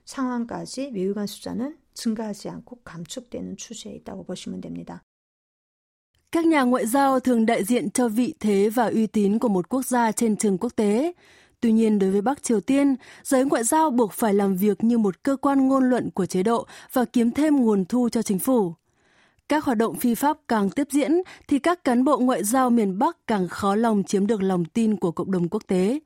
상황까지 0.05 0.91
외유관 0.93 1.27
숫자는 1.27 1.77
증가하지 1.93 2.49
않고 2.49 2.79
감축되는 2.83 3.57
추세에 3.57 3.93
있다고 3.95 4.23
보시면 4.23 4.61
됩니다. 4.61 5.03
Các 6.31 6.45
nhà 6.45 6.63
ngoại 6.63 6.85
giao 6.85 7.19
thường 7.19 7.45
đại 7.45 7.63
diện 7.63 7.89
cho 7.91 8.07
vị 8.09 8.33
thế 8.39 8.69
và 8.69 8.85
uy 8.87 9.07
tín 9.07 9.39
của 9.39 9.47
một 9.47 9.69
quốc 9.69 9.85
gia 9.85 10.11
trên 10.11 10.37
trường 10.37 10.57
quốc 10.57 10.75
tế. 10.75 11.13
Tuy 11.59 11.71
nhiên, 11.71 11.99
đối 11.99 12.11
với 12.11 12.21
Bắc 12.21 12.43
Triều 12.43 12.61
Tiên, 12.61 12.95
giới 13.23 13.45
ngoại 13.45 13.63
giao 13.63 13.91
buộc 13.91 14.13
phải 14.13 14.33
làm 14.33 14.55
việc 14.55 14.83
như 14.83 14.97
một 14.97 15.23
cơ 15.23 15.35
quan 15.35 15.67
ngôn 15.67 15.89
luận 15.89 16.09
của 16.11 16.25
chế 16.25 16.43
độ 16.43 16.67
và 16.93 17.05
kiếm 17.05 17.31
thêm 17.31 17.55
nguồn 17.55 17.85
thu 17.85 18.09
cho 18.09 18.21
chính 18.21 18.39
phủ. 18.39 18.73
Các 19.48 19.64
hoạt 19.64 19.78
động 19.78 19.96
phi 19.96 20.14
pháp 20.14 20.36
càng 20.48 20.70
tiếp 20.70 20.86
diễn, 20.90 21.12
thì 21.48 21.58
các 21.58 21.84
cán 21.84 22.04
bộ 22.04 22.18
ngoại 22.18 22.44
giao 22.44 22.70
miền 22.70 22.98
Bắc 22.98 23.16
càng 23.26 23.48
khó 23.48 23.74
lòng 23.74 24.02
chiếm 24.04 24.26
được 24.26 24.42
lòng 24.42 24.64
tin 24.64 24.96
của 24.96 25.10
cộng 25.10 25.30
đồng 25.30 25.48
quốc 25.48 25.62
tế. 25.66 26.00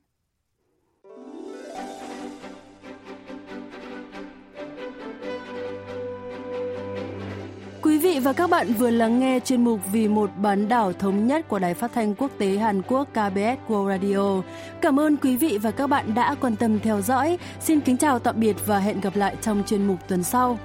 Quý 7.82 7.98
vị 7.98 8.18
và 8.18 8.32
các 8.32 8.50
bạn 8.50 8.72
vừa 8.72 8.90
lắng 8.90 9.20
nghe 9.20 9.40
chuyên 9.40 9.64
mục 9.64 9.80
Vì 9.92 10.08
một 10.08 10.30
bán 10.42 10.68
đảo 10.68 10.92
thống 10.92 11.26
nhất 11.26 11.48
của 11.48 11.58
Đài 11.58 11.74
Phát 11.74 11.92
thanh 11.94 12.14
Quốc 12.14 12.30
tế 12.38 12.56
Hàn 12.56 12.82
Quốc 12.82 13.08
KBS 13.12 13.68
World 13.68 13.88
Radio. 13.88 14.42
Cảm 14.80 15.00
ơn 15.00 15.16
quý 15.16 15.36
vị 15.36 15.58
và 15.62 15.70
các 15.70 15.86
bạn 15.86 16.14
đã 16.14 16.34
quan 16.40 16.56
tâm 16.56 16.80
theo 16.80 17.00
dõi. 17.00 17.38
Xin 17.60 17.80
kính 17.80 17.96
chào 17.96 18.18
tạm 18.18 18.40
biệt 18.40 18.56
và 18.66 18.78
hẹn 18.78 19.00
gặp 19.00 19.16
lại 19.16 19.36
trong 19.42 19.62
chuyên 19.66 19.86
mục 19.86 19.98
tuần 20.08 20.22
sau. 20.22 20.58